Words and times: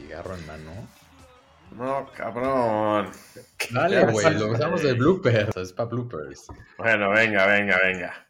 cigarro 0.00 0.34
en 0.34 0.46
mano. 0.46 0.88
No, 1.76 2.10
cabrón. 2.16 3.10
Dale, 3.70 4.06
güey, 4.06 4.34
lo 4.34 4.52
usamos 4.52 4.82
de 4.82 4.94
bloopers. 4.94 5.56
Es 5.56 5.72
para 5.72 5.88
bloopers. 5.88 6.46
Bueno, 6.78 7.10
venga, 7.10 7.46
venga, 7.46 7.78
venga. 7.82 8.26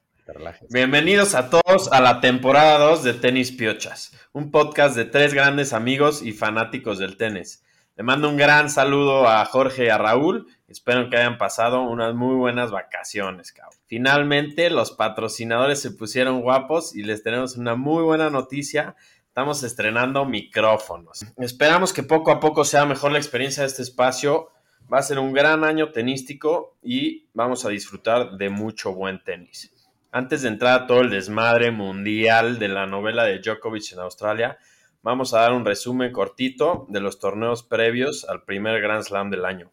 Bienvenidos 0.69 1.34
a 1.34 1.51
todos 1.51 1.91
a 1.91 2.01
la 2.01 2.20
temporada 2.20 2.79
2 2.79 3.02
de 3.02 3.15
Tenis 3.15 3.51
Piochas, 3.51 4.12
un 4.33 4.52
podcast 4.52 4.95
de 4.95 5.05
tres 5.05 5.34
grandes 5.34 5.73
amigos 5.73 6.23
y 6.23 6.33
fanáticos 6.33 6.98
del 6.98 7.16
tenis. 7.16 7.65
Le 7.96 8.05
mando 8.05 8.29
un 8.29 8.37
gran 8.37 8.71
saludo 8.71 9.29
a 9.29 9.45
Jorge 9.45 9.87
y 9.87 9.88
a 9.88 9.98
Raúl. 9.98 10.46
Espero 10.68 11.10
que 11.10 11.16
hayan 11.16 11.37
pasado 11.37 11.82
unas 11.82 12.15
muy 12.15 12.37
buenas 12.37 12.71
vacaciones, 12.71 13.52
cabrón. 13.52 13.79
Finalmente, 13.87 14.71
los 14.71 14.93
patrocinadores 14.93 15.82
se 15.82 15.91
pusieron 15.91 16.43
guapos 16.43 16.95
y 16.95 17.02
les 17.02 17.24
tenemos 17.24 17.57
una 17.57 17.74
muy 17.74 18.05
buena 18.05 18.30
noticia. 18.30 18.95
Estamos 19.30 19.62
estrenando 19.62 20.25
micrófonos. 20.25 21.25
Esperamos 21.37 21.93
que 21.93 22.02
poco 22.02 22.33
a 22.33 22.41
poco 22.41 22.65
sea 22.65 22.84
mejor 22.84 23.12
la 23.12 23.19
experiencia 23.19 23.62
de 23.62 23.69
este 23.69 23.83
espacio. 23.83 24.51
Va 24.93 24.98
a 24.98 25.02
ser 25.02 25.21
un 25.21 25.32
gran 25.32 25.63
año 25.63 25.93
tenístico 25.93 26.77
y 26.82 27.29
vamos 27.32 27.65
a 27.65 27.69
disfrutar 27.69 28.32
de 28.32 28.51
mucho 28.51 28.93
buen 28.93 29.23
tenis. 29.23 29.73
Antes 30.10 30.43
de 30.43 30.49
entrar 30.49 30.82
a 30.82 30.87
todo 30.88 31.02
el 31.02 31.10
desmadre 31.10 31.71
mundial 31.71 32.59
de 32.59 32.66
la 32.66 32.87
novela 32.87 33.23
de 33.23 33.38
Djokovic 33.38 33.93
en 33.93 34.01
Australia, 34.01 34.59
vamos 35.01 35.32
a 35.32 35.43
dar 35.43 35.52
un 35.52 35.65
resumen 35.65 36.10
cortito 36.10 36.87
de 36.88 36.99
los 36.99 37.21
torneos 37.21 37.63
previos 37.63 38.29
al 38.29 38.43
primer 38.43 38.80
Grand 38.80 39.04
Slam 39.04 39.30
del 39.30 39.45
año. 39.45 39.71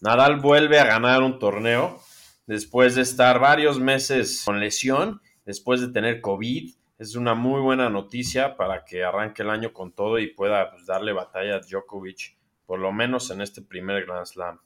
Nadal 0.00 0.40
vuelve 0.40 0.78
a 0.78 0.86
ganar 0.86 1.22
un 1.22 1.38
torneo 1.38 2.00
después 2.46 2.94
de 2.94 3.02
estar 3.02 3.38
varios 3.38 3.78
meses 3.78 4.44
con 4.46 4.60
lesión, 4.60 5.20
después 5.44 5.82
de 5.82 5.88
tener 5.88 6.22
COVID. 6.22 6.72
Es 6.98 7.14
una 7.14 7.34
muy 7.34 7.60
buena 7.60 7.90
noticia 7.90 8.56
para 8.56 8.84
que 8.84 9.04
arranque 9.04 9.42
el 9.42 9.50
año 9.50 9.72
con 9.72 9.92
todo 9.92 10.18
y 10.18 10.28
pueda 10.28 10.70
pues, 10.70 10.86
darle 10.86 11.12
batalla 11.12 11.56
a 11.56 11.60
Djokovic, 11.60 12.36
por 12.64 12.78
lo 12.78 12.92
menos 12.92 13.30
en 13.30 13.42
este 13.42 13.62
primer 13.62 14.06
Grand 14.06 14.26
Slam. 14.26 14.60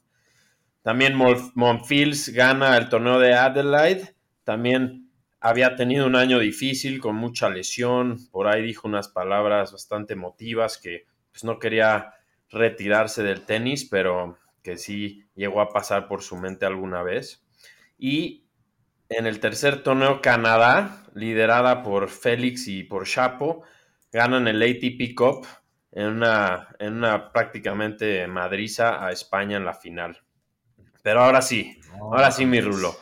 También 0.82 1.14
Monfils 1.16 2.30
gana 2.30 2.76
el 2.76 2.88
torneo 2.88 3.18
de 3.18 3.34
Adelaide 3.34 4.14
también 4.50 5.10
había 5.40 5.76
tenido 5.76 6.06
un 6.06 6.16
año 6.16 6.38
difícil 6.38 7.00
con 7.00 7.14
mucha 7.14 7.48
lesión. 7.48 8.18
Por 8.32 8.48
ahí 8.48 8.62
dijo 8.62 8.88
unas 8.88 9.08
palabras 9.08 9.70
bastante 9.70 10.14
emotivas 10.14 10.76
que 10.76 11.06
pues, 11.30 11.44
no 11.44 11.58
quería 11.58 12.14
retirarse 12.48 13.22
del 13.22 13.46
tenis, 13.46 13.84
pero 13.88 14.38
que 14.62 14.76
sí 14.76 15.24
llegó 15.34 15.60
a 15.60 15.68
pasar 15.68 16.08
por 16.08 16.22
su 16.22 16.36
mente 16.36 16.66
alguna 16.66 17.02
vez. 17.02 17.46
Y 17.96 18.44
en 19.10 19.26
el 19.26 19.40
tercer 19.40 19.82
torneo, 19.82 20.22
Canadá, 20.22 21.04
liderada 21.14 21.82
por 21.82 22.08
Félix 22.08 22.68
y 22.68 22.84
por 22.84 23.06
Chapo, 23.06 23.64
ganan 24.12 24.46
el 24.46 24.62
ATP 24.62 25.14
Cup 25.16 25.46
en 25.92 26.06
una, 26.06 26.68
en 26.78 26.94
una 26.94 27.32
prácticamente 27.32 28.26
madriza 28.28 29.04
a 29.04 29.10
España 29.10 29.56
en 29.56 29.64
la 29.64 29.74
final. 29.74 30.20
Pero 31.02 31.22
ahora 31.22 31.42
sí, 31.42 31.80
ahora 32.00 32.30
sí, 32.30 32.46
mi 32.46 32.60
Rulo. 32.60 32.96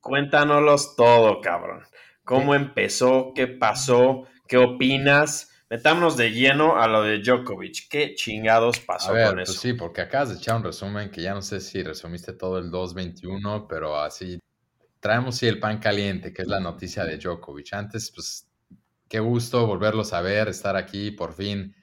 Cuéntanos 0.00 0.94
todo, 0.94 1.40
cabrón. 1.40 1.82
¿Cómo 2.22 2.54
empezó? 2.54 3.32
¿Qué 3.34 3.48
pasó? 3.48 4.28
¿Qué 4.46 4.56
opinas? 4.56 5.50
Metámonos 5.68 6.16
de 6.16 6.30
lleno 6.30 6.80
a 6.80 6.86
lo 6.86 7.02
de 7.02 7.18
Djokovic. 7.18 7.88
¿Qué 7.90 8.14
chingados 8.14 8.78
pasó 8.80 9.12
con 9.12 9.34
pues 9.34 9.50
eso? 9.50 9.60
sí, 9.60 9.72
porque 9.72 10.02
acabas 10.02 10.30
de 10.30 10.36
echar 10.36 10.56
un 10.56 10.64
resumen 10.64 11.10
que 11.10 11.22
ya 11.22 11.34
no 11.34 11.42
sé 11.42 11.60
si 11.60 11.82
resumiste 11.82 12.34
todo 12.34 12.58
el 12.58 12.70
2.21, 12.70 13.66
pero 13.68 14.00
así 14.00 14.38
traemos 15.00 15.36
sí 15.36 15.46
el 15.46 15.58
pan 15.60 15.78
caliente, 15.78 16.32
que 16.32 16.42
es 16.42 16.48
la 16.48 16.60
noticia 16.60 17.04
de 17.04 17.18
Djokovic. 17.18 17.72
Antes, 17.72 18.10
pues, 18.10 18.48
qué 19.08 19.20
gusto 19.20 19.66
volverlos 19.66 20.12
a 20.12 20.20
ver, 20.20 20.48
estar 20.48 20.76
aquí 20.76 21.10
por 21.10 21.32
fin 21.32 21.74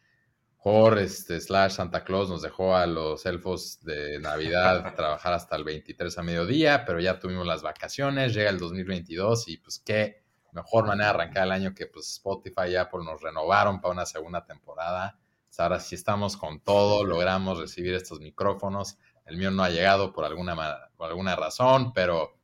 Jorge 0.65 1.03
este, 1.03 1.39
slash 1.39 1.73
Santa 1.73 2.03
Claus 2.03 2.27
nos 2.27 2.41
dejó 2.41 2.75
a 2.75 2.87
los 2.87 3.23
elfos 3.27 3.83
de 3.83 4.17
Navidad 4.17 4.93
trabajar 4.95 5.33
hasta 5.33 5.55
el 5.55 5.63
23 5.63 6.17
a 6.17 6.23
mediodía, 6.23 6.85
pero 6.85 6.99
ya 6.99 7.19
tuvimos 7.19 7.45
las 7.45 7.61
vacaciones, 7.61 8.33
llega 8.33 8.49
el 8.49 8.57
2022 8.57 9.47
y 9.47 9.57
pues 9.57 9.77
qué 9.77 10.23
mejor 10.53 10.87
manera 10.87 11.09
de 11.09 11.13
arrancar 11.13 11.43
el 11.43 11.51
año 11.51 11.75
que 11.75 11.85
pues 11.85 12.13
Spotify 12.13 12.69
y 12.69 12.75
Apple 12.77 13.01
nos 13.05 13.21
renovaron 13.21 13.79
para 13.79 13.93
una 13.93 14.07
segunda 14.07 14.43
temporada. 14.43 15.19
Pues, 15.47 15.59
ahora 15.59 15.79
sí 15.79 15.93
estamos 15.93 16.35
con 16.35 16.59
todo, 16.59 17.05
logramos 17.05 17.59
recibir 17.59 17.93
estos 17.93 18.19
micrófonos. 18.19 18.97
El 19.27 19.37
mío 19.37 19.51
no 19.51 19.63
ha 19.63 19.69
llegado 19.69 20.13
por 20.13 20.25
alguna, 20.25 20.55
por 20.97 21.09
alguna 21.09 21.35
razón, 21.35 21.93
pero 21.93 22.34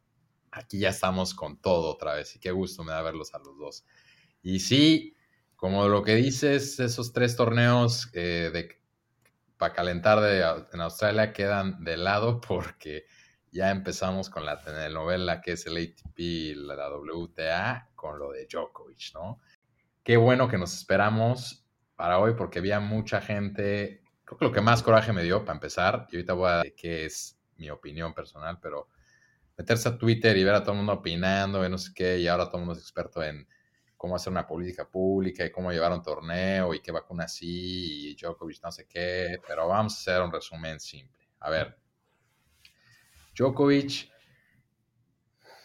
aquí 0.51 0.79
ya 0.79 0.89
estamos 0.89 1.34
con 1.34 1.62
todo 1.62 1.89
otra 1.91 2.16
vez 2.16 2.35
y 2.35 2.39
qué 2.39 2.51
gusto 2.51 2.84
me 2.84 2.91
da 2.91 3.01
verlos 3.01 3.34
a 3.34 3.39
los 3.39 3.57
dos. 3.57 3.85
Y 4.41 4.59
sí, 4.59 5.16
como 5.56 5.88
lo 5.88 6.03
que 6.03 6.16
dices, 6.16 6.79
esos 6.79 7.13
tres 7.13 7.35
torneos 7.35 8.09
eh, 8.13 8.50
de, 8.51 8.81
para 9.57 9.73
calentar 9.73 10.67
en 10.73 10.81
Australia 10.81 11.34
quedan 11.34 11.84
de 11.84 11.97
lado 11.97 12.41
porque 12.47 13.06
ya 13.51 13.69
empezamos 13.69 14.29
con 14.29 14.45
la 14.45 14.59
telenovela 14.59 15.41
que 15.41 15.53
es 15.53 15.66
el 15.66 15.78
ATP 15.78 16.56
la 16.56 16.90
WTA 16.90 17.91
con 17.95 18.17
lo 18.17 18.31
de 18.31 18.47
Djokovic, 18.47 19.13
¿no? 19.13 19.40
Qué 20.03 20.17
bueno 20.17 20.47
que 20.47 20.57
nos 20.57 20.73
esperamos 20.73 21.67
para 21.95 22.17
hoy 22.17 22.34
porque 22.34 22.59
había 22.59 22.79
mucha 22.79 23.22
gente, 23.22 24.01
creo 24.25 24.40
que 24.40 24.45
lo 24.45 24.51
que 24.51 24.61
más 24.61 24.81
coraje 24.81 25.13
me 25.13 25.22
dio 25.22 25.45
para 25.45 25.57
empezar, 25.57 26.07
y 26.11 26.16
ahorita 26.16 26.34
voy 26.34 26.50
a 26.50 26.57
decir 26.57 26.73
qué 26.75 27.06
es 27.06 27.40
mi 27.57 27.69
opinión 27.69 28.16
personal, 28.16 28.57
pero 28.59 28.88
meterse 29.61 29.89
a 29.89 29.97
Twitter 29.97 30.35
y 30.38 30.44
ver 30.44 30.55
a 30.55 30.63
todo 30.63 30.72
el 30.72 30.77
mundo 30.77 30.94
opinando 30.94 31.63
y 31.63 31.69
no 31.69 31.77
sé 31.77 31.91
qué, 31.94 32.17
y 32.17 32.27
ahora 32.27 32.45
todo 32.45 32.57
el 32.57 32.66
mundo 32.66 32.73
es 32.73 32.79
experto 32.79 33.22
en 33.22 33.47
cómo 33.95 34.16
hacer 34.16 34.31
una 34.31 34.47
política 34.47 34.89
pública 34.89 35.45
y 35.45 35.51
cómo 35.51 35.72
llevar 35.72 35.91
un 35.91 36.01
torneo 36.01 36.73
y 36.73 36.81
qué 36.81 36.91
vacuna 36.91 37.27
sí 37.27 38.09
y 38.09 38.16
Djokovic 38.16 38.63
no 38.63 38.72
sé 38.72 38.88
qué, 38.88 39.38
pero 39.47 39.67
vamos 39.67 39.94
a 39.94 39.97
hacer 39.97 40.23
un 40.23 40.31
resumen 40.31 40.79
simple. 40.79 41.29
A 41.41 41.51
ver, 41.51 41.77
Djokovic 43.38 44.09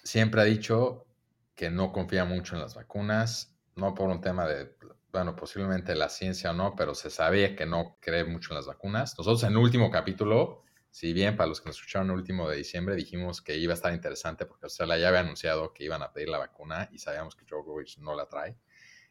siempre 0.05 0.43
ha 0.43 0.45
dicho 0.45 1.07
que 1.55 1.71
no 1.71 1.91
confía 1.91 2.27
mucho 2.27 2.55
en 2.55 2.61
las 2.61 2.75
vacunas, 2.75 3.57
no 3.77 3.95
por 3.95 4.11
un 4.11 4.21
tema 4.21 4.47
de, 4.47 4.77
bueno, 5.11 5.35
posiblemente 5.35 5.95
la 5.95 6.11
ciencia 6.11 6.51
o 6.51 6.55
no, 6.55 6.75
pero 6.77 6.95
se 6.95 7.09
sabía 7.09 7.57
que 7.57 7.65
no 7.65 7.97
cree 7.99 8.25
mucho 8.25 8.53
en 8.53 8.57
las 8.57 8.67
vacunas. 8.67 9.17
Nosotros 9.17 9.43
en 9.45 9.53
el 9.53 9.57
último 9.57 9.91
capítulo 9.91 10.66
si 10.97 11.13
bien 11.13 11.37
para 11.37 11.47
los 11.47 11.61
que 11.61 11.69
nos 11.69 11.77
escucharon 11.77 12.09
el 12.09 12.17
último 12.17 12.49
de 12.49 12.57
diciembre 12.57 12.97
dijimos 12.97 13.43
que 13.43 13.55
iba 13.55 13.75
a 13.75 13.77
estar 13.77 13.93
interesante 13.93 14.47
porque 14.47 14.65
Australia 14.65 14.97
ya 14.97 15.09
había 15.09 15.21
anunciado 15.21 15.75
que 15.75 15.85
iban 15.85 16.01
a 16.01 16.11
pedir 16.11 16.31
la 16.31 16.39
vacuna 16.39 16.89
y 16.91 16.99
sabíamos 16.99 17.37
que 17.37 17.45
Djokovic 17.45 17.99
no 17.99 18.15
la 18.15 18.27
trae, 18.27 18.57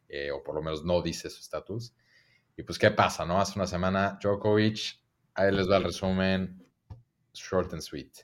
eh, 0.10 0.32
o 0.32 0.42
por 0.42 0.56
lo 0.56 0.64
menos 0.64 0.84
no 0.84 1.04
dice 1.04 1.30
su 1.30 1.42
estatus. 1.42 1.94
Y 2.58 2.64
pues, 2.64 2.80
¿qué 2.80 2.90
pasa? 2.90 3.24
no? 3.24 3.40
Hace 3.40 3.60
una 3.60 3.68
semana 3.68 4.18
Djokovic, 4.20 5.00
ahí 5.36 5.52
les 5.52 5.70
va 5.70 5.78
el 5.78 5.84
resumen, 5.84 6.68
short 7.36 7.72
and 7.74 7.84
sweet. 7.84 8.18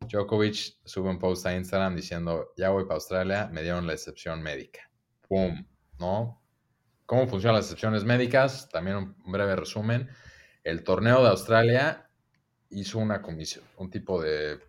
Djokovic 0.00 0.80
sube 0.84 1.08
un 1.08 1.20
post 1.20 1.46
a 1.46 1.54
Instagram 1.54 1.94
diciendo, 1.94 2.52
ya 2.56 2.70
voy 2.70 2.82
para 2.82 2.96
Australia, 2.96 3.48
me 3.52 3.62
dieron 3.62 3.86
la 3.86 3.92
excepción 3.92 4.42
médica. 4.42 4.90
¡Pum! 5.28 5.64
¿No? 6.00 6.42
¿Cómo 7.06 7.28
funcionan 7.28 7.58
las 7.58 7.66
excepciones 7.66 8.02
médicas? 8.02 8.68
También 8.70 8.96
un 8.96 9.30
breve 9.30 9.54
resumen. 9.54 10.10
El 10.64 10.82
torneo 10.82 11.22
de 11.22 11.28
Australia 11.28 12.03
hizo 12.74 12.98
una 12.98 13.22
comisión, 13.22 13.64
un 13.78 13.90
tipo 13.90 14.20
de 14.20 14.60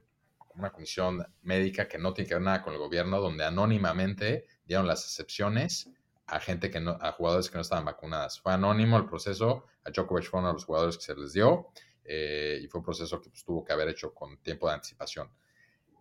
una 0.55 0.71
comisión 0.71 1.25
médica 1.41 1.87
que 1.87 1.97
no 1.97 2.13
tiene 2.13 2.27
que 2.27 2.35
ver 2.35 2.43
nada 2.43 2.61
con 2.61 2.73
el 2.73 2.79
gobierno, 2.79 3.19
donde 3.19 3.43
anónimamente 3.43 4.47
dieron 4.65 4.87
las 4.87 5.03
excepciones 5.03 5.89
a 6.27 6.39
gente 6.39 6.71
que 6.71 6.79
no, 6.79 6.97
a 7.01 7.11
jugadores 7.11 7.49
que 7.49 7.55
no 7.55 7.61
estaban 7.61 7.85
vacunadas. 7.85 8.39
Fue 8.39 8.53
anónimo 8.53 8.97
el 8.97 9.05
proceso, 9.05 9.65
a 9.83 9.91
Djokovic 9.91 10.25
fue 10.25 10.39
uno 10.39 10.49
de 10.49 10.53
los 10.53 10.65
jugadores 10.65 10.97
que 10.97 11.03
se 11.03 11.15
les 11.15 11.33
dio, 11.33 11.67
eh, 12.03 12.59
y 12.63 12.67
fue 12.67 12.79
un 12.79 12.85
proceso 12.85 13.21
que 13.21 13.29
pues, 13.29 13.43
tuvo 13.43 13.63
que 13.63 13.73
haber 13.73 13.89
hecho 13.89 14.13
con 14.13 14.37
tiempo 14.37 14.67
de 14.67 14.75
anticipación. 14.75 15.29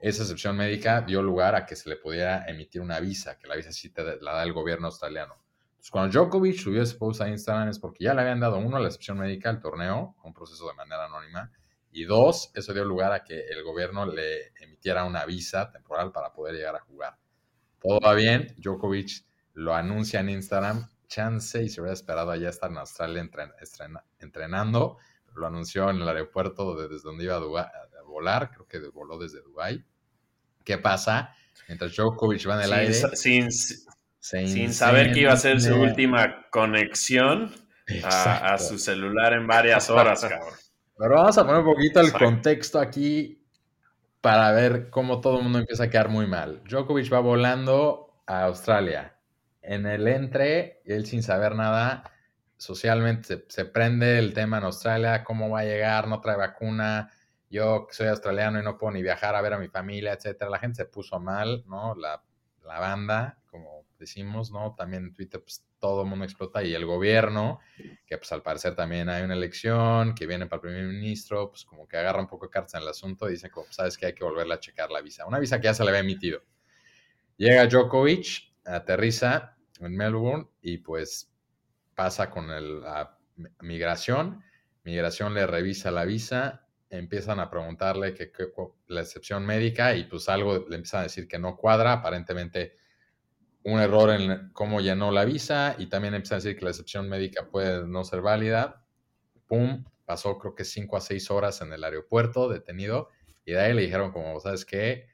Esa 0.00 0.22
excepción 0.22 0.56
médica 0.56 1.02
dio 1.02 1.22
lugar 1.22 1.54
a 1.54 1.66
que 1.66 1.76
se 1.76 1.88
le 1.88 1.96
pudiera 1.96 2.44
emitir 2.46 2.80
una 2.80 3.00
visa, 3.00 3.38
que 3.38 3.46
la 3.46 3.56
visa 3.56 3.72
sí 3.72 3.90
te 3.90 4.20
la 4.20 4.32
da 4.32 4.42
el 4.42 4.52
gobierno 4.52 4.86
australiano. 4.86 5.34
Entonces, 5.70 5.90
cuando 5.90 6.12
Djokovic 6.12 6.56
subió 6.56 6.82
ese 6.82 6.96
post 6.96 7.20
a 7.20 7.28
Instagram 7.28 7.68
es 7.68 7.78
porque 7.78 8.04
ya 8.04 8.14
le 8.14 8.22
habían 8.22 8.40
dado, 8.40 8.58
uno, 8.58 8.78
la 8.78 8.86
excepción 8.86 9.18
médica 9.18 9.50
al 9.50 9.60
torneo, 9.60 10.14
un 10.22 10.34
proceso 10.34 10.66
de 10.68 10.74
manera 10.74 11.06
anónima, 11.06 11.50
y 11.94 12.04
dos, 12.04 12.50
eso 12.54 12.74
dio 12.74 12.84
lugar 12.84 13.12
a 13.12 13.22
que 13.22 13.38
el 13.38 13.62
gobierno 13.62 14.04
le 14.04 14.48
emitiera 14.60 15.04
una 15.04 15.24
visa 15.24 15.70
temporal 15.70 16.10
para 16.10 16.32
poder 16.32 16.56
llegar 16.56 16.74
a 16.74 16.80
jugar. 16.80 17.16
Todo 17.80 18.00
va 18.00 18.14
bien, 18.14 18.52
Djokovic 18.58 19.24
lo 19.52 19.76
anuncia 19.76 20.18
en 20.18 20.28
Instagram, 20.30 20.88
chance 21.06 21.62
y 21.62 21.68
se 21.68 21.80
hubiera 21.80 21.94
esperado 21.94 22.32
allá 22.32 22.48
estar 22.48 22.68
en 22.68 22.78
Australia 22.78 23.24
entrenando, 24.18 24.98
lo 25.36 25.46
anunció 25.46 25.88
en 25.88 25.98
el 25.98 26.08
aeropuerto 26.08 26.74
desde 26.74 27.00
donde 27.04 27.24
iba 27.24 27.36
a, 27.36 28.02
volar, 28.04 28.50
creo 28.50 28.66
que 28.66 28.80
voló 28.88 29.16
desde 29.16 29.40
Dubai. 29.42 29.84
¿Qué 30.64 30.78
pasa? 30.78 31.32
Mientras 31.68 31.94
Djokovic 31.94 32.48
va 32.48 32.56
en 32.56 32.62
el 32.62 32.72
aire. 32.72 32.92
Sin, 32.92 33.52
sin, 33.52 34.72
saber 34.72 35.12
que 35.12 35.20
iba 35.20 35.32
a 35.32 35.36
ser 35.36 35.60
su 35.60 35.76
última 35.76 36.48
conexión 36.50 37.54
a, 38.02 38.54
a, 38.54 38.58
su 38.58 38.78
celular 38.78 39.32
en 39.34 39.46
varias 39.46 39.90
horas, 39.90 40.22
cabrón. 40.22 40.63
Pero 40.96 41.14
vamos 41.16 41.36
a 41.38 41.44
poner 41.44 41.60
un 41.60 41.74
poquito 41.74 42.00
el 42.00 42.12
contexto 42.12 42.78
aquí 42.78 43.44
para 44.20 44.52
ver 44.52 44.90
cómo 44.90 45.20
todo 45.20 45.38
el 45.38 45.42
mundo 45.42 45.58
empieza 45.58 45.84
a 45.84 45.90
quedar 45.90 46.08
muy 46.08 46.26
mal. 46.26 46.62
Djokovic 46.64 47.12
va 47.12 47.20
volando 47.20 48.22
a 48.26 48.44
Australia. 48.44 49.18
En 49.60 49.86
el 49.86 50.06
entre, 50.08 50.80
él 50.84 51.04
sin 51.06 51.22
saber 51.22 51.54
nada, 51.56 52.04
socialmente 52.56 53.44
se, 53.48 53.64
prende 53.66 54.18
el 54.18 54.32
tema 54.32 54.58
en 54.58 54.64
Australia, 54.64 55.24
cómo 55.24 55.50
va 55.50 55.60
a 55.60 55.64
llegar, 55.64 56.08
no 56.08 56.20
trae 56.20 56.36
vacuna, 56.36 57.10
yo 57.50 57.86
soy 57.90 58.08
australiano 58.08 58.60
y 58.60 58.62
no 58.62 58.78
puedo 58.78 58.92
ni 58.92 59.02
viajar 59.02 59.34
a 59.34 59.42
ver 59.42 59.54
a 59.54 59.58
mi 59.58 59.68
familia, 59.68 60.12
etcétera. 60.12 60.50
La 60.50 60.58
gente 60.58 60.76
se 60.76 60.86
puso 60.86 61.20
mal, 61.20 61.64
¿no? 61.66 61.94
La, 61.94 62.22
la 62.62 62.80
banda, 62.80 63.38
como 63.50 63.83
decimos, 63.98 64.50
¿no? 64.50 64.74
También 64.74 65.04
en 65.04 65.14
Twitter, 65.14 65.42
pues 65.42 65.64
todo 65.78 66.02
el 66.02 66.08
mundo 66.08 66.24
explota 66.24 66.62
y 66.62 66.74
el 66.74 66.86
gobierno, 66.86 67.60
que 68.06 68.18
pues 68.18 68.32
al 68.32 68.42
parecer 68.42 68.74
también 68.74 69.08
hay 69.08 69.22
una 69.22 69.34
elección, 69.34 70.14
que 70.14 70.26
viene 70.26 70.46
para 70.46 70.56
el 70.56 70.60
primer 70.62 70.86
ministro, 70.86 71.50
pues 71.50 71.64
como 71.64 71.86
que 71.86 71.96
agarra 71.96 72.20
un 72.20 72.26
poco 72.26 72.46
de 72.46 72.50
cartas 72.50 72.74
en 72.74 72.82
el 72.82 72.88
asunto 72.88 73.28
y 73.28 73.32
dice 73.32 73.50
como, 73.50 73.66
pues, 73.66 73.76
sabes 73.76 73.96
que 73.96 74.06
hay 74.06 74.14
que 74.14 74.24
volverle 74.24 74.54
a 74.54 74.60
checar 74.60 74.90
la 74.90 75.00
visa. 75.00 75.26
Una 75.26 75.38
visa 75.38 75.60
que 75.60 75.64
ya 75.64 75.74
se 75.74 75.82
le 75.84 75.90
había 75.90 76.00
emitido. 76.00 76.42
Llega 77.36 77.66
Djokovic, 77.66 78.52
aterriza 78.64 79.56
en 79.80 79.96
Melbourne 79.96 80.46
y 80.62 80.78
pues 80.78 81.32
pasa 81.94 82.30
con 82.30 82.48
la 82.48 83.18
migración. 83.60 84.42
Migración 84.84 85.34
le 85.34 85.46
revisa 85.46 85.90
la 85.90 86.04
visa, 86.04 86.66
empiezan 86.90 87.40
a 87.40 87.50
preguntarle 87.50 88.14
que, 88.14 88.30
la 88.88 89.00
excepción 89.00 89.44
médica 89.44 89.94
y 89.94 90.04
pues 90.04 90.28
algo 90.28 90.66
le 90.68 90.76
empiezan 90.76 91.00
a 91.00 91.04
decir 91.04 91.26
que 91.26 91.38
no 91.38 91.56
cuadra, 91.56 91.94
aparentemente 91.94 92.76
un 93.64 93.80
error 93.80 94.10
en 94.10 94.50
cómo 94.52 94.80
llenó 94.80 95.10
la 95.10 95.24
visa 95.24 95.74
y 95.78 95.86
también 95.86 96.14
empiezan 96.14 96.36
a 96.36 96.40
decir 96.42 96.56
que 96.56 96.64
la 96.64 96.70
excepción 96.70 97.08
médica 97.08 97.48
puede 97.48 97.86
no 97.86 98.04
ser 98.04 98.20
válida. 98.20 98.84
Pum, 99.46 99.84
pasó 100.04 100.38
creo 100.38 100.54
que 100.54 100.64
cinco 100.64 100.96
a 100.96 101.00
seis 101.00 101.30
horas 101.30 101.60
en 101.62 101.72
el 101.72 101.82
aeropuerto 101.82 102.48
detenido 102.48 103.08
y 103.44 103.52
de 103.52 103.60
ahí 103.60 103.72
le 103.72 103.82
dijeron 103.82 104.12
como, 104.12 104.38
¿sabes 104.40 104.64
qué? 104.64 105.08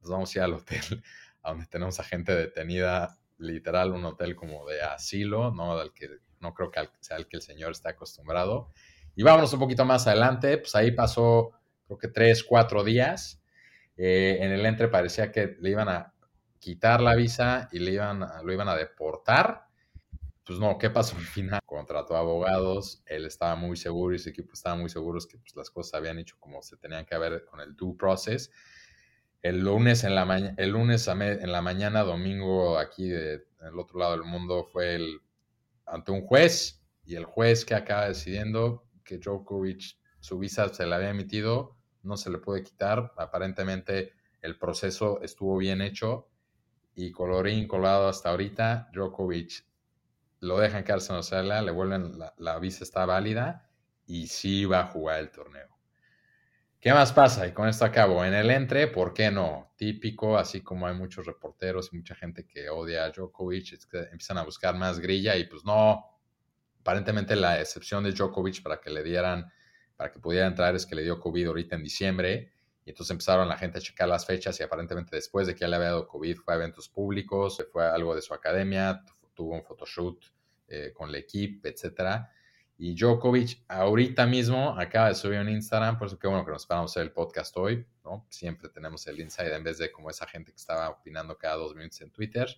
Nos 0.00 0.10
vamos 0.10 0.34
a 0.34 0.38
ir 0.38 0.42
al 0.42 0.54
hotel 0.54 0.80
a 1.42 1.50
donde 1.50 1.66
tenemos 1.66 1.98
a 2.00 2.04
gente 2.04 2.34
detenida, 2.34 3.16
literal 3.38 3.92
un 3.92 4.04
hotel 4.04 4.34
como 4.34 4.66
de 4.66 4.82
asilo, 4.82 5.52
¿no? 5.52 5.78
Del 5.78 5.92
que 5.92 6.08
no 6.40 6.54
creo 6.54 6.70
que 6.70 6.80
sea 7.00 7.16
el 7.16 7.28
que 7.28 7.36
el 7.36 7.42
señor 7.42 7.70
está 7.70 7.90
acostumbrado. 7.90 8.72
Y 9.14 9.22
vámonos 9.22 9.52
un 9.52 9.60
poquito 9.60 9.84
más 9.84 10.06
adelante, 10.08 10.58
pues 10.58 10.74
ahí 10.74 10.90
pasó 10.90 11.52
creo 11.86 11.98
que 11.98 12.08
tres, 12.08 12.42
cuatro 12.42 12.82
días. 12.82 13.40
Eh, 13.96 14.38
en 14.40 14.52
el 14.52 14.64
entre 14.66 14.88
parecía 14.88 15.32
que 15.32 15.56
le 15.60 15.70
iban 15.70 15.88
a 15.88 16.14
quitar 16.58 17.00
la 17.00 17.14
visa 17.14 17.68
y 17.72 17.78
le 17.78 17.92
iban 17.92 18.20
lo 18.20 18.52
iban 18.52 18.68
a 18.68 18.76
deportar. 18.76 19.66
Pues 20.44 20.58
no, 20.58 20.78
¿qué 20.78 20.88
pasó 20.88 21.16
al 21.16 21.24
final? 21.24 21.60
Contrató 21.66 22.16
abogados, 22.16 23.02
él 23.04 23.26
estaba 23.26 23.54
muy 23.54 23.76
seguro 23.76 24.14
y 24.14 24.18
su 24.18 24.30
equipo 24.30 24.54
estaba 24.54 24.76
muy 24.76 24.88
seguros 24.88 25.26
que 25.26 25.36
pues, 25.36 25.54
las 25.54 25.70
cosas 25.70 25.94
habían 25.94 26.18
hecho 26.18 26.36
como 26.40 26.62
se 26.62 26.78
tenían 26.78 27.04
que 27.04 27.18
ver 27.18 27.44
con 27.44 27.60
el 27.60 27.76
due 27.76 27.96
process. 27.98 28.50
El 29.42 29.60
lunes 29.60 30.04
en 30.04 30.14
la, 30.14 30.24
mañana 30.24 30.54
el 30.56 30.70
lunes 30.70 31.06
en 31.06 31.52
la 31.52 31.60
mañana, 31.60 32.02
domingo, 32.02 32.78
aquí 32.78 33.08
del 33.08 33.44
otro 33.76 33.98
lado 33.98 34.12
del 34.12 34.24
mundo, 34.24 34.64
fue 34.64 34.94
el, 34.94 35.20
ante 35.84 36.12
un 36.12 36.22
juez 36.22 36.82
y 37.04 37.14
el 37.14 37.24
juez 37.24 37.64
que 37.64 37.74
acaba 37.74 38.08
decidiendo 38.08 38.84
que 39.04 39.18
Djokovic, 39.18 39.98
su 40.20 40.38
visa 40.38 40.68
se 40.72 40.86
le 40.86 40.94
había 40.94 41.10
emitido, 41.10 41.76
no 42.02 42.16
se 42.16 42.30
le 42.30 42.38
puede 42.38 42.62
quitar. 42.62 43.12
Aparentemente 43.16 44.14
el 44.40 44.58
proceso 44.58 45.20
estuvo 45.22 45.58
bien 45.58 45.82
hecho 45.82 46.28
y 46.98 47.12
colorín 47.12 47.68
colado 47.68 48.08
hasta 48.08 48.30
ahorita, 48.30 48.90
Djokovic 48.92 49.64
lo 50.40 50.58
dejan 50.58 50.82
quedarse 50.82 51.12
en 51.12 51.18
Australia, 51.18 51.62
le 51.62 51.70
vuelven, 51.70 52.18
la, 52.36 52.58
visa 52.58 52.82
está 52.82 53.06
válida 53.06 53.70
y 54.04 54.26
sí 54.26 54.64
va 54.64 54.80
a 54.80 54.86
jugar 54.86 55.20
el 55.20 55.30
torneo. 55.30 55.78
¿Qué 56.80 56.92
más 56.92 57.12
pasa? 57.12 57.46
Y 57.46 57.52
con 57.52 57.68
esto 57.68 57.84
acabo. 57.84 58.24
En 58.24 58.34
el 58.34 58.50
entre, 58.50 58.88
¿por 58.88 59.14
qué 59.14 59.30
no? 59.30 59.72
Típico, 59.76 60.36
así 60.36 60.60
como 60.60 60.88
hay 60.88 60.94
muchos 60.94 61.24
reporteros 61.24 61.90
y 61.92 61.98
mucha 61.98 62.16
gente 62.16 62.44
que 62.44 62.68
odia 62.68 63.04
a 63.04 63.10
Djokovic, 63.10 63.74
es 63.74 63.86
que 63.86 63.98
empiezan 63.98 64.38
a 64.38 64.42
buscar 64.42 64.74
más 64.76 64.98
grilla 64.98 65.36
y 65.36 65.44
pues 65.44 65.64
no. 65.64 66.04
Aparentemente 66.80 67.36
la 67.36 67.60
excepción 67.60 68.02
de 68.02 68.10
Djokovic 68.10 68.60
para 68.60 68.80
que 68.80 68.90
le 68.90 69.04
dieran, 69.04 69.48
para 69.94 70.10
que 70.10 70.18
pudiera 70.18 70.48
entrar 70.48 70.74
es 70.74 70.84
que 70.84 70.96
le 70.96 71.04
dio 71.04 71.20
COVID 71.20 71.46
ahorita 71.46 71.76
en 71.76 71.84
diciembre 71.84 72.52
y 72.88 72.92
entonces 72.92 73.10
empezaron 73.10 73.46
la 73.46 73.58
gente 73.58 73.76
a 73.76 73.80
checar 73.82 74.08
las 74.08 74.24
fechas 74.24 74.58
y 74.58 74.62
aparentemente 74.62 75.14
después 75.14 75.46
de 75.46 75.54
que 75.54 75.60
ya 75.60 75.68
le 75.68 75.76
había 75.76 75.88
dado 75.88 76.08
COVID 76.08 76.36
fue 76.38 76.54
a 76.54 76.56
eventos 76.56 76.88
públicos, 76.88 77.62
fue 77.70 77.86
algo 77.86 78.14
de 78.14 78.22
su 78.22 78.32
academia, 78.32 79.04
tuvo 79.34 79.52
un 79.52 79.62
photoshoot 79.62 80.24
eh, 80.68 80.90
con 80.94 81.12
la 81.12 81.18
equipo, 81.18 81.68
etcétera. 81.68 82.32
Y 82.78 82.94
Djokovic 82.94 83.62
ahorita 83.68 84.24
mismo 84.24 84.74
acaba 84.78 85.08
de 85.08 85.16
subir 85.16 85.38
un 85.38 85.50
Instagram, 85.50 85.98
por 85.98 86.06
eso 86.06 86.18
qué 86.18 86.28
bueno 86.28 86.46
que 86.46 86.52
nos 86.52 86.64
paramos 86.64 86.90
hacer 86.90 87.02
el 87.02 87.12
podcast 87.12 87.54
hoy, 87.58 87.86
¿no? 88.04 88.26
Siempre 88.30 88.70
tenemos 88.70 89.06
el 89.06 89.20
inside 89.20 89.54
en 89.54 89.64
vez 89.64 89.76
de 89.76 89.92
como 89.92 90.08
esa 90.08 90.26
gente 90.26 90.50
que 90.50 90.56
estaba 90.56 90.88
opinando 90.88 91.36
cada 91.36 91.56
dos 91.56 91.74
minutos 91.74 92.00
en 92.00 92.10
Twitter. 92.10 92.48